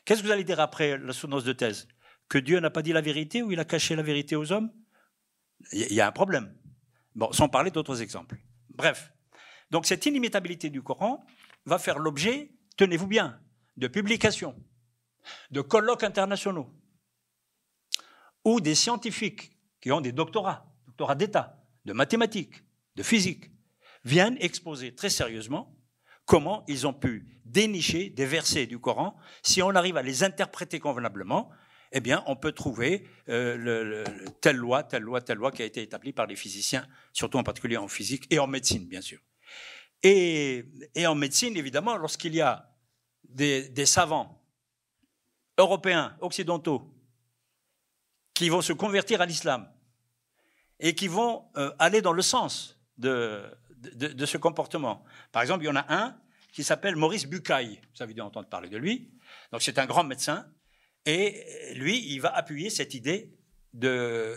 qu'est-ce 0.05 0.21
que 0.21 0.27
vous 0.27 0.31
allez 0.31 0.43
dire 0.43 0.59
après 0.59 0.97
la 0.97 1.13
soutenance 1.13 1.43
de 1.43 1.53
thèse? 1.53 1.87
Que 2.29 2.37
Dieu 2.37 2.59
n'a 2.59 2.69
pas 2.69 2.81
dit 2.81 2.93
la 2.93 3.01
vérité 3.01 3.41
ou 3.41 3.51
il 3.51 3.59
a 3.59 3.65
caché 3.65 3.95
la 3.95 4.03
vérité 4.03 4.35
aux 4.35 4.51
hommes? 4.51 4.71
Il 5.71 5.93
y 5.93 6.01
a 6.01 6.07
un 6.07 6.11
problème. 6.11 6.55
Bon, 7.15 7.31
sans 7.31 7.47
parler 7.47 7.71
d'autres 7.71 8.01
exemples. 8.01 8.37
Bref. 8.69 9.11
Donc 9.71 9.85
cette 9.85 10.05
inimitabilité 10.05 10.69
du 10.69 10.81
Coran 10.81 11.25
va 11.65 11.79
faire 11.79 11.99
l'objet, 11.99 12.51
tenez-vous 12.77 13.07
bien, 13.07 13.39
de 13.77 13.87
publications, 13.87 14.55
de 15.51 15.61
colloques 15.61 16.03
internationaux, 16.03 16.69
où 18.45 18.59
des 18.59 18.75
scientifiques 18.75 19.51
qui 19.81 19.91
ont 19.91 20.01
des 20.01 20.11
doctorats, 20.11 20.65
doctorats 20.87 21.15
d'État, 21.15 21.63
de 21.85 21.93
mathématiques, 21.93 22.63
de 22.95 23.03
physique, 23.03 23.51
viennent 24.03 24.37
exposer 24.39 24.93
très 24.95 25.09
sérieusement 25.09 25.75
comment 26.25 26.63
ils 26.67 26.87
ont 26.87 26.93
pu 26.93 27.41
dénicher 27.45 28.09
des 28.09 28.25
versets 28.25 28.65
du 28.65 28.79
Coran 28.79 29.15
si 29.41 29.61
on 29.61 29.69
arrive 29.71 29.97
à 29.97 30.01
les 30.01 30.23
interpréter 30.23 30.79
convenablement 30.79 31.51
eh 31.93 31.99
bien, 31.99 32.23
on 32.25 32.35
peut 32.35 32.51
trouver 32.51 33.07
euh, 33.29 34.03
telle 34.41 34.57
loi, 34.57 34.83
telle 34.83 35.03
loi, 35.03 35.21
telle 35.21 35.37
loi 35.37 35.51
qui 35.51 35.61
a 35.61 35.65
été 35.65 35.83
établie 35.83 36.11
par 36.11 36.25
les 36.25 36.35
physiciens, 36.35 36.87
surtout 37.13 37.37
en 37.37 37.43
particulier 37.43 37.77
en 37.77 37.87
physique 37.87 38.25
et 38.31 38.39
en 38.39 38.47
médecine, 38.47 38.87
bien 38.87 39.01
sûr. 39.01 39.19
Et, 40.01 40.65
en 41.05 41.15
médecine, 41.15 41.55
évidemment, 41.55 41.95
lorsqu'il 41.95 42.35
y 42.35 42.41
a 42.41 42.69
des, 43.23 43.85
savants 43.85 44.42
européens, 45.57 46.15
occidentaux, 46.21 46.93
qui 48.33 48.49
vont 48.49 48.61
se 48.61 48.73
convertir 48.73 49.21
à 49.21 49.25
l'islam 49.25 49.71
et 50.79 50.95
qui 50.95 51.07
vont 51.07 51.45
euh, 51.57 51.71
aller 51.79 52.01
dans 52.01 52.13
le 52.13 52.21
sens 52.21 52.79
de, 52.97 53.43
de, 53.77 54.25
ce 54.25 54.37
comportement. 54.37 55.03
Par 55.31 55.41
exemple, 55.41 55.63
il 55.63 55.67
y 55.67 55.69
en 55.69 55.75
a 55.75 55.85
un 55.93 56.17
qui 56.51 56.63
s'appelle 56.63 56.95
Maurice 56.95 57.27
Bucaille. 57.27 57.79
Vous 57.95 58.03
avez 58.03 58.13
dû 58.13 58.21
entendre 58.21 58.47
parler 58.47 58.69
de 58.69 58.77
lui. 58.77 59.11
Donc, 59.51 59.61
c'est 59.61 59.77
un 59.77 59.85
grand 59.85 60.03
médecin 60.03 60.47
et 61.05 61.73
lui, 61.75 62.13
il 62.13 62.19
va 62.19 62.35
appuyer 62.35 62.69
cette 62.69 62.93
idée 62.93 63.33
de 63.73 64.35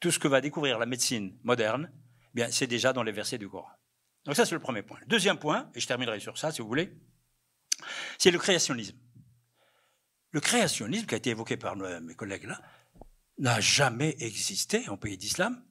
tout 0.00 0.10
ce 0.10 0.18
que 0.18 0.28
va 0.28 0.40
découvrir 0.40 0.78
la 0.78 0.86
médecine 0.86 1.36
moderne, 1.42 1.90
eh 2.36 2.50
c'est 2.50 2.66
déjà 2.66 2.92
dans 2.92 3.02
les 3.02 3.12
versets 3.12 3.38
du 3.38 3.48
Coran. 3.48 3.70
Donc 4.24 4.36
ça, 4.36 4.44
c'est 4.44 4.54
le 4.54 4.60
premier 4.60 4.82
point. 4.82 4.98
Le 5.00 5.06
deuxième 5.06 5.38
point, 5.38 5.70
et 5.74 5.80
je 5.80 5.86
terminerai 5.86 6.20
sur 6.20 6.38
ça 6.38 6.52
si 6.52 6.62
vous 6.62 6.68
voulez, 6.68 6.92
c'est 8.18 8.30
le 8.30 8.38
créationnisme. 8.38 8.96
Le 10.30 10.40
créationnisme 10.40 11.06
qui 11.06 11.14
a 11.14 11.18
été 11.18 11.30
évoqué 11.30 11.56
par 11.56 11.76
mes 11.76 12.14
collègues 12.14 12.44
là 12.44 12.60
n'a 13.38 13.60
jamais 13.60 14.16
existé 14.18 14.88
en 14.88 14.96
pays 14.96 15.16
d'islam 15.16 15.62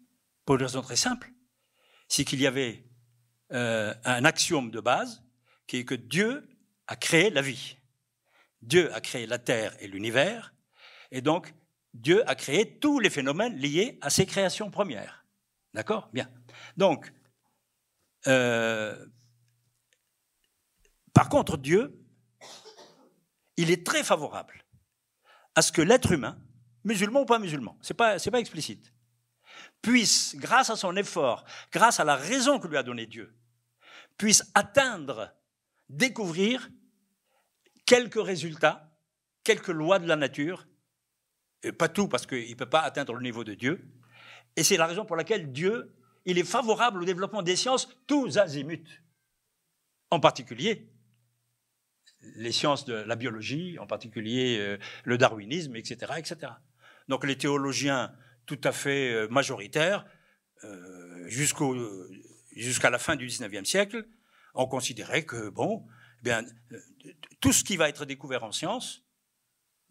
pour 0.45 0.55
une 0.55 0.63
raison 0.63 0.81
très 0.81 0.95
simple. 0.95 1.31
C'est 2.07 2.23
qu'il 2.23 2.41
y 2.41 2.47
avait 2.47 2.85
euh, 3.51 3.93
un 4.05 4.25
axiome 4.25 4.71
de 4.71 4.79
base 4.79 5.23
qui 5.67 5.77
est 5.77 5.85
que 5.85 5.95
Dieu 5.95 6.47
a 6.87 6.95
créé 6.95 7.29
la 7.29 7.41
vie. 7.41 7.77
Dieu 8.61 8.93
a 8.93 9.01
créé 9.01 9.27
la 9.27 9.37
terre 9.37 9.75
et 9.79 9.87
l'univers, 9.87 10.53
et 11.11 11.21
donc 11.21 11.53
Dieu 11.93 12.27
a 12.29 12.35
créé 12.35 12.79
tous 12.79 12.99
les 12.99 13.09
phénomènes 13.09 13.55
liés 13.57 13.99
à 14.01 14.09
ses 14.09 14.25
créations 14.25 14.71
premières. 14.71 15.25
D'accord? 15.73 16.09
Bien. 16.13 16.29
Donc, 16.75 17.11
euh, 18.27 19.05
par 21.13 21.29
contre, 21.29 21.57
Dieu, 21.57 21.99
il 23.57 23.71
est 23.71 23.85
très 23.85 24.03
favorable 24.03 24.63
à 25.55 25.61
ce 25.61 25.71
que 25.71 25.81
l'être 25.81 26.11
humain, 26.11 26.39
musulman 26.83 27.21
ou 27.21 27.25
pas 27.25 27.39
musulman, 27.39 27.77
c'est 27.81 27.95
pas, 27.95 28.17
pas 28.19 28.39
explicite, 28.39 28.93
puisse, 29.81 30.35
grâce 30.35 30.69
à 30.69 30.75
son 30.75 30.95
effort, 30.95 31.43
grâce 31.71 31.99
à 31.99 32.03
la 32.03 32.15
raison 32.15 32.59
que 32.59 32.67
lui 32.67 32.77
a 32.77 32.83
donnée 32.83 33.07
Dieu, 33.07 33.35
puisse 34.17 34.43
atteindre, 34.53 35.33
découvrir 35.89 36.69
quelques 37.85 38.23
résultats, 38.23 38.95
quelques 39.43 39.67
lois 39.67 39.99
de 39.99 40.07
la 40.07 40.15
nature, 40.15 40.67
pas 41.77 41.89
tout 41.89 42.07
parce 42.07 42.25
qu'il 42.25 42.49
ne 42.49 42.55
peut 42.55 42.69
pas 42.69 42.81
atteindre 42.81 43.13
le 43.13 43.21
niveau 43.21 43.43
de 43.43 43.53
Dieu. 43.53 43.89
Et 44.55 44.63
c'est 44.63 44.77
la 44.77 44.85
raison 44.85 45.05
pour 45.05 45.15
laquelle 45.15 45.51
Dieu, 45.51 45.95
il 46.25 46.37
est 46.37 46.43
favorable 46.43 47.01
au 47.01 47.05
développement 47.05 47.41
des 47.41 47.55
sciences 47.55 47.89
tous 48.05 48.37
azimuts. 48.37 49.01
En 50.09 50.19
particulier, 50.19 50.89
les 52.35 52.51
sciences 52.51 52.85
de 52.85 52.93
la 52.93 53.15
biologie, 53.15 53.77
en 53.79 53.87
particulier 53.87 54.57
euh, 54.59 54.77
le 55.03 55.17
darwinisme, 55.17 55.75
etc., 55.75 56.13
etc. 56.17 56.53
Donc 57.07 57.25
les 57.25 57.37
théologiens 57.37 58.13
tout 58.45 58.59
à 58.63 58.71
fait 58.71 59.13
euh, 59.13 59.27
majoritaires, 59.29 60.05
euh, 60.63 61.27
jusqu'à 61.27 62.89
la 62.89 62.99
fin 62.99 63.15
du 63.15 63.27
XIXe 63.27 63.67
siècle, 63.67 64.05
ont 64.53 64.67
considéré 64.67 65.25
que, 65.25 65.49
bon, 65.49 65.85
eh 66.19 66.23
bien, 66.23 66.43
tout 67.39 67.53
ce 67.53 67.63
qui 67.63 67.77
va 67.77 67.89
être 67.89 68.05
découvert 68.05 68.43
en 68.43 68.51
science 68.51 69.03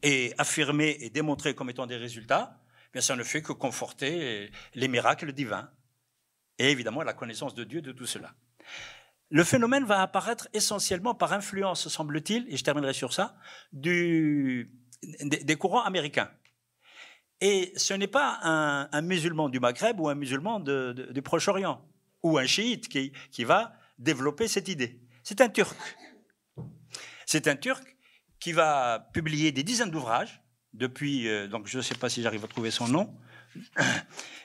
et 0.02 0.34
affirmé 0.38 0.96
et 1.00 1.10
démontré 1.10 1.54
comme 1.54 1.70
étant 1.70 1.86
des 1.86 1.96
résultats, 1.96 2.60
bien 2.92 3.00
ça 3.00 3.14
ne 3.14 3.22
fait 3.22 3.42
que 3.42 3.52
conforter 3.52 4.50
les 4.74 4.88
miracles 4.88 5.32
divins 5.32 5.70
et 6.58 6.70
évidemment 6.70 7.02
la 7.02 7.12
connaissance 7.12 7.54
de 7.54 7.64
Dieu 7.64 7.80
de 7.80 7.92
tout 7.92 8.06
cela. 8.06 8.34
Le 9.30 9.44
phénomène 9.44 9.84
va 9.84 10.02
apparaître 10.02 10.48
essentiellement 10.52 11.14
par 11.14 11.32
influence, 11.32 11.88
semble-t-il, 11.88 12.46
et 12.48 12.56
je 12.56 12.64
terminerai 12.64 12.92
sur 12.92 13.12
ça, 13.12 13.36
des, 13.72 14.66
courants 15.58 15.82
américains. 15.82 16.30
Et 17.40 17.72
ce 17.76 17.92
n'est 17.92 18.06
pas 18.06 18.38
un, 18.42 19.02
musulman 19.02 19.48
du 19.48 19.60
Maghreb 19.60 20.00
ou 20.00 20.08
un 20.08 20.14
musulman 20.14 20.60
du 20.60 21.22
Proche-Orient 21.22 21.84
ou 22.22 22.38
un 22.38 22.46
chiite 22.46 22.88
qui, 22.88 23.12
qui 23.30 23.44
va 23.44 23.74
développer 23.98 24.48
cette 24.48 24.68
idée. 24.68 25.00
C'est 25.22 25.40
un 25.40 25.48
Turc 25.48 25.76
c'est 27.26 27.48
un 27.48 27.56
Turc 27.56 27.96
qui 28.38 28.52
va 28.52 29.10
publier 29.12 29.52
des 29.52 29.64
dizaines 29.64 29.90
d'ouvrages 29.90 30.40
depuis, 30.72 31.28
euh, 31.28 31.48
donc 31.48 31.66
je 31.66 31.78
ne 31.78 31.82
sais 31.82 31.96
pas 31.96 32.08
si 32.08 32.22
j'arrive 32.22 32.44
à 32.44 32.48
trouver 32.48 32.70
son 32.70 32.86
nom, 32.86 33.18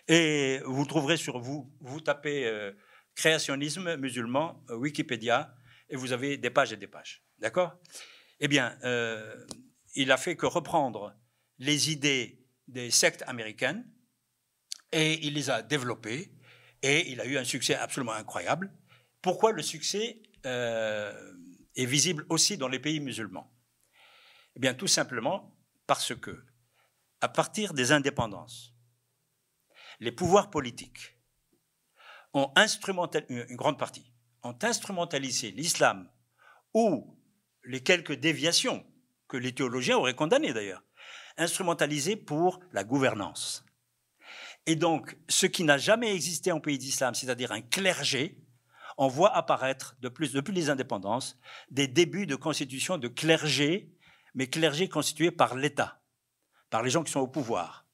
et 0.08 0.60
vous 0.66 0.86
trouverez 0.86 1.18
sur 1.18 1.40
vous, 1.40 1.72
vous 1.80 2.02
tapez 2.02 2.48
euh, 2.48 2.72
créationnisme 3.22 3.98
musulman, 3.98 4.66
euh, 4.72 4.78
Wikipédia, 4.78 5.56
et 5.90 5.96
vous 5.96 6.12
avez 6.12 6.38
des 6.38 6.50
pages 6.50 6.74
et 6.74 6.78
des 6.78 6.88
pages. 6.88 7.24
D'accord? 7.38 7.80
Eh 8.40 8.48
bien, 8.48 8.76
il 9.94 10.12
a 10.12 10.18
fait 10.18 10.36
que 10.36 10.48
reprendre 10.48 11.16
les 11.60 11.92
idées 11.92 12.44
des 12.68 12.90
sectes 12.90 13.24
américaines, 13.28 13.86
et 14.92 15.24
il 15.28 15.36
les 15.36 15.52
a 15.52 15.62
développées, 15.62 16.32
et 16.82 17.12
il 17.12 17.22
a 17.22 17.26
eu 17.26 17.38
un 17.38 17.44
succès 17.44 17.76
absolument 17.76 18.14
incroyable. 18.14 18.74
Pourquoi 19.22 19.52
le 19.52 19.62
succès 19.62 20.24
est 20.44 21.86
visible 21.86 22.26
aussi 22.30 22.58
dans 22.58 22.70
les 22.70 22.80
pays 22.80 23.00
musulmans? 23.00 23.54
Eh 24.56 24.60
bien, 24.60 24.74
tout 24.74 24.88
simplement 24.88 25.56
parce 25.86 26.16
que, 26.16 26.44
à 27.20 27.30
partir 27.30 27.76
des 27.76 27.92
indépendances, 27.92 28.74
les 30.00 30.12
pouvoirs 30.12 30.50
politiques 30.50 31.11
ont 32.34 32.52
instrumentalisé, 32.56 33.46
une 33.50 33.56
grande 33.56 33.78
partie, 33.78 34.12
ont 34.44 34.58
instrumentalisé 34.62 35.52
l'islam 35.52 36.10
ou 36.74 37.18
les 37.64 37.82
quelques 37.82 38.14
déviations 38.14 38.86
que 39.28 39.38
les 39.38 39.54
théologiens 39.54 39.98
auraient 39.98 40.16
condamnées 40.16 40.54
d'ailleurs, 40.54 40.84
instrumentalisées 41.38 42.16
pour 42.16 42.60
la 42.72 42.84
gouvernance. 42.84 43.66
Et 44.66 44.76
donc, 44.76 45.18
ce 45.28 45.46
qui 45.46 45.64
n'a 45.64 45.78
jamais 45.78 46.14
existé 46.14 46.52
en 46.52 46.60
pays 46.60 46.78
d'islam, 46.78 47.16
c'est-à-dire 47.16 47.52
un 47.52 47.62
clergé, 47.62 48.38
on 48.98 49.08
voit 49.08 49.36
apparaître 49.36 49.96
de 50.02 50.10
plus, 50.10 50.34
depuis 50.34 50.54
les 50.54 50.70
indépendances 50.70 51.40
des 51.72 51.88
débuts 51.88 52.28
de 52.28 52.36
constitution 52.36 52.98
de 52.98 53.08
clergé, 53.08 53.92
mais 54.36 54.48
clergé 54.48 54.88
constitué 54.88 55.32
par 55.32 55.56
l'État, 55.56 56.02
par 56.70 56.84
les 56.84 56.90
gens 56.90 57.04
qui 57.04 57.12
sont 57.12 57.22
au 57.22 57.28
pouvoir. 57.28 57.86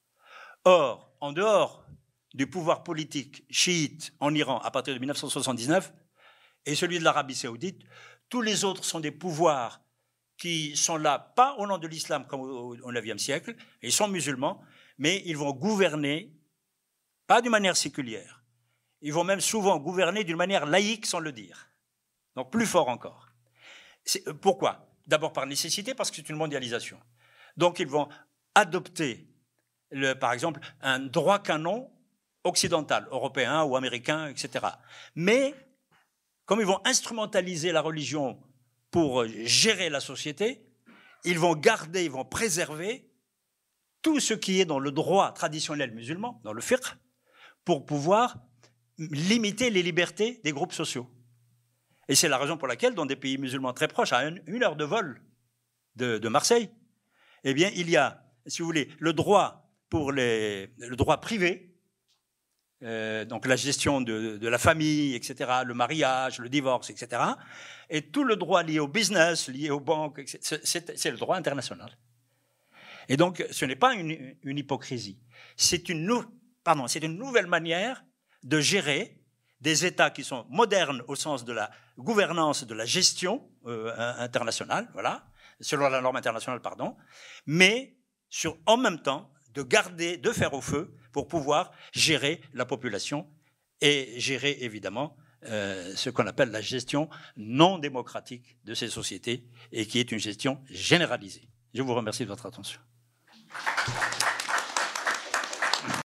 Or, 0.65 1.15
en 1.21 1.32
dehors 1.32 1.86
du 2.38 2.45
pouvoir 2.45 2.84
politique 2.84 3.43
chiite 3.50 4.13
en 4.19 4.34
Iran 4.36 4.60
à 4.60 4.69
partir 4.69 4.93
de 4.93 5.00
1979 5.00 5.91
et 6.67 6.76
celui 6.76 7.00
de 7.00 7.04
l'Arabie 7.04 7.34
saoudite. 7.34 7.82
Tous 8.30 8.43
les 8.43 8.63
autres 8.63 8.86
sont 8.86 9.00
des 9.00 9.12
pouvoirs 9.12 9.82
qui 10.38 10.78
sont 10.78 10.97
là, 10.97 11.17
pas 11.17 11.56
au 11.56 11.65
nom 11.65 11.80
de 11.80 11.88
l'islam 11.88 12.28
comme 12.28 12.41
au 12.41 12.93
IXe 12.93 13.17
siècle, 13.21 13.56
ils 13.82 13.91
sont 13.91 14.08
musulmans, 14.08 14.62
mais 15.00 15.23
ils 15.26 15.36
vont 15.36 15.52
gouverner, 15.52 16.32
pas 17.26 17.41
d'une 17.41 17.50
manière 17.50 17.76
séculière, 17.76 18.43
ils 19.02 19.12
vont 19.12 19.23
même 19.23 19.41
souvent 19.41 19.80
gouverner 19.80 20.23
d'une 20.23 20.38
manière 20.38 20.67
laïque 20.67 21.08
sans 21.08 21.19
le 21.19 21.32
dire. 21.32 21.71
Donc 22.36 22.52
plus 22.52 22.67
fort 22.67 22.89
encore. 22.89 23.30
Euh, 24.28 24.34
pourquoi? 24.36 24.88
D'abord 25.08 25.34
par 25.34 25.47
nécessité, 25.47 25.95
parce 25.95 26.12
que 26.12 26.17
c'est 26.17 26.30
une 26.30 26.36
mondialisation. 26.36 27.00
Donc 27.56 27.80
ils 27.80 27.88
vont 27.88 28.08
adopter, 28.54 29.28
le, 29.89 30.13
par 30.13 30.34
exemple, 30.34 30.60
un 30.82 31.00
droit 31.00 31.39
canon 31.39 31.89
occidental, 32.47 33.07
européen 33.12 33.63
ou 33.63 33.75
américain, 33.75 34.27
etc. 34.27 34.65
Mais 35.15 35.53
comme 36.45 36.62
ils 36.62 36.65
vont 36.65 36.79
instrumentaliser 36.86 37.71
la 37.71 37.81
religion 37.81 38.41
pour 38.89 39.21
euh, 39.21 39.27
gérer 39.43 39.89
la 39.89 39.99
société, 39.99 40.65
ils 41.25 41.38
vont 41.38 41.55
garder, 41.55 42.05
ils 42.05 42.12
vont 42.12 42.25
préserver 42.25 43.12
tout 44.01 44.19
ce 44.19 44.33
qui 44.33 44.62
est 44.62 44.65
dans 44.65 44.79
le 44.79 44.91
droit 44.91 45.33
traditionnel 45.33 45.91
musulman, 45.91 46.39
dans 46.43 46.53
le 46.53 46.62
fiqh, 46.62 46.95
pour 47.65 47.86
pouvoir 47.86 48.38
limiter 48.97 49.69
les 49.69 49.83
libertés 49.83 50.39
des 50.43 50.53
groupes 50.53 50.71
sociaux. 50.71 51.10
Et 52.07 52.15
c'est 52.15 52.29
la 52.29 52.38
raison 52.38 52.57
pour 52.57 52.69
laquelle, 52.69 52.95
dans 52.95 53.05
des 53.05 53.17
pays 53.17 53.38
musulmans 53.38 53.73
très 53.73 53.89
proches, 53.89 54.13
à 54.13 54.23
une, 54.25 54.63
heure 54.63 54.77
de 54.77 54.86
vol 54.86 55.21
de, 55.97 56.29
Marseille, 56.29 56.69
eh 57.43 57.53
bien, 57.53 57.69
il 57.75 57.89
y 57.89 57.97
a, 57.97 58.23
si 58.45 58.62
vous 58.62 58.67
voulez, 58.67 58.88
le 58.99 59.12
droit 59.12 59.69
pour 59.89 60.13
le 60.13 60.95
droit 60.95 61.17
privé, 61.17 61.66
euh, 62.83 63.25
donc 63.25 63.47
la 63.47 63.55
gestion 63.55 64.01
de, 64.01 64.47
la 64.47 64.57
famille, 64.57 65.15
etc., 65.15 65.61
le 65.65 65.73
mariage, 65.73 66.39
le 66.39 66.49
divorce, 66.49 66.89
etc., 66.89 67.21
et 67.89 68.03
tout 68.03 68.23
le 68.23 68.35
droit 68.35 68.63
lié 68.63 68.79
au 68.79 68.87
business, 68.87 69.47
lié 69.47 69.69
aux 69.69 69.79
banques, 69.79 70.23
c'est 70.41 71.11
le 71.11 71.17
droit 71.17 71.37
international. 71.37 71.97
Et 73.09 73.17
donc, 73.17 73.43
ce 73.49 73.65
n'est 73.65 73.77
pas 73.77 73.93
une, 73.93 74.35
hypocrisie, 74.43 75.17
c'est 75.55 75.89
une, 75.89 76.05
nouvelle 76.05 77.47
manière 77.47 78.03
de 78.43 78.59
gérer 78.59 79.17
des 79.61 79.85
États 79.85 80.11
qui 80.11 80.23
sont 80.23 80.45
modernes 80.49 81.01
au 81.07 81.15
sens 81.15 81.45
de 81.45 81.53
la 81.53 81.71
gouvernance, 81.97 82.67
de 82.67 82.75
la 82.75 82.85
gestion 82.85 83.49
euh, 83.65 83.91
internationale, 84.19 84.87
voilà, 84.93 85.25
selon 85.61 85.89
la 85.89 86.01
norme 86.01 86.17
internationale, 86.17 86.61
pardon, 86.61 86.95
mais 87.47 87.95
en 88.65 88.77
même 88.77 89.01
temps 89.01 89.31
de 89.53 89.63
garder, 89.63 90.17
de 90.17 90.31
faire 90.31 90.53
au 90.53 90.61
feu 90.61 90.95
pour 91.12 91.28
pouvoir 91.28 91.72
gérer 91.93 92.41
la 92.54 92.65
population 92.65 93.28
et 93.82 94.13
gérer 94.20 94.58
évidemment 94.62 95.15
euh, 95.46 95.93
ce 95.96 96.10
qu'on 96.10 96.26
appelle 96.26 96.50
la 96.50 96.62
gestion 96.62 97.10
non 97.36 97.78
démocratique 97.78 98.58
de 98.65 98.74
ces 98.74 98.88
sociétés 98.88 99.46
et 99.72 99.86
qui 99.86 100.00
est 100.00 100.12
une 100.12 100.20
gestion 100.20 100.62
généralisée. 100.70 101.48
Je 101.74 101.82
vous 101.82 101.93
remercie 101.93 102.24
de 102.24 102.30
votre 102.30 102.46
attention. 102.48 102.80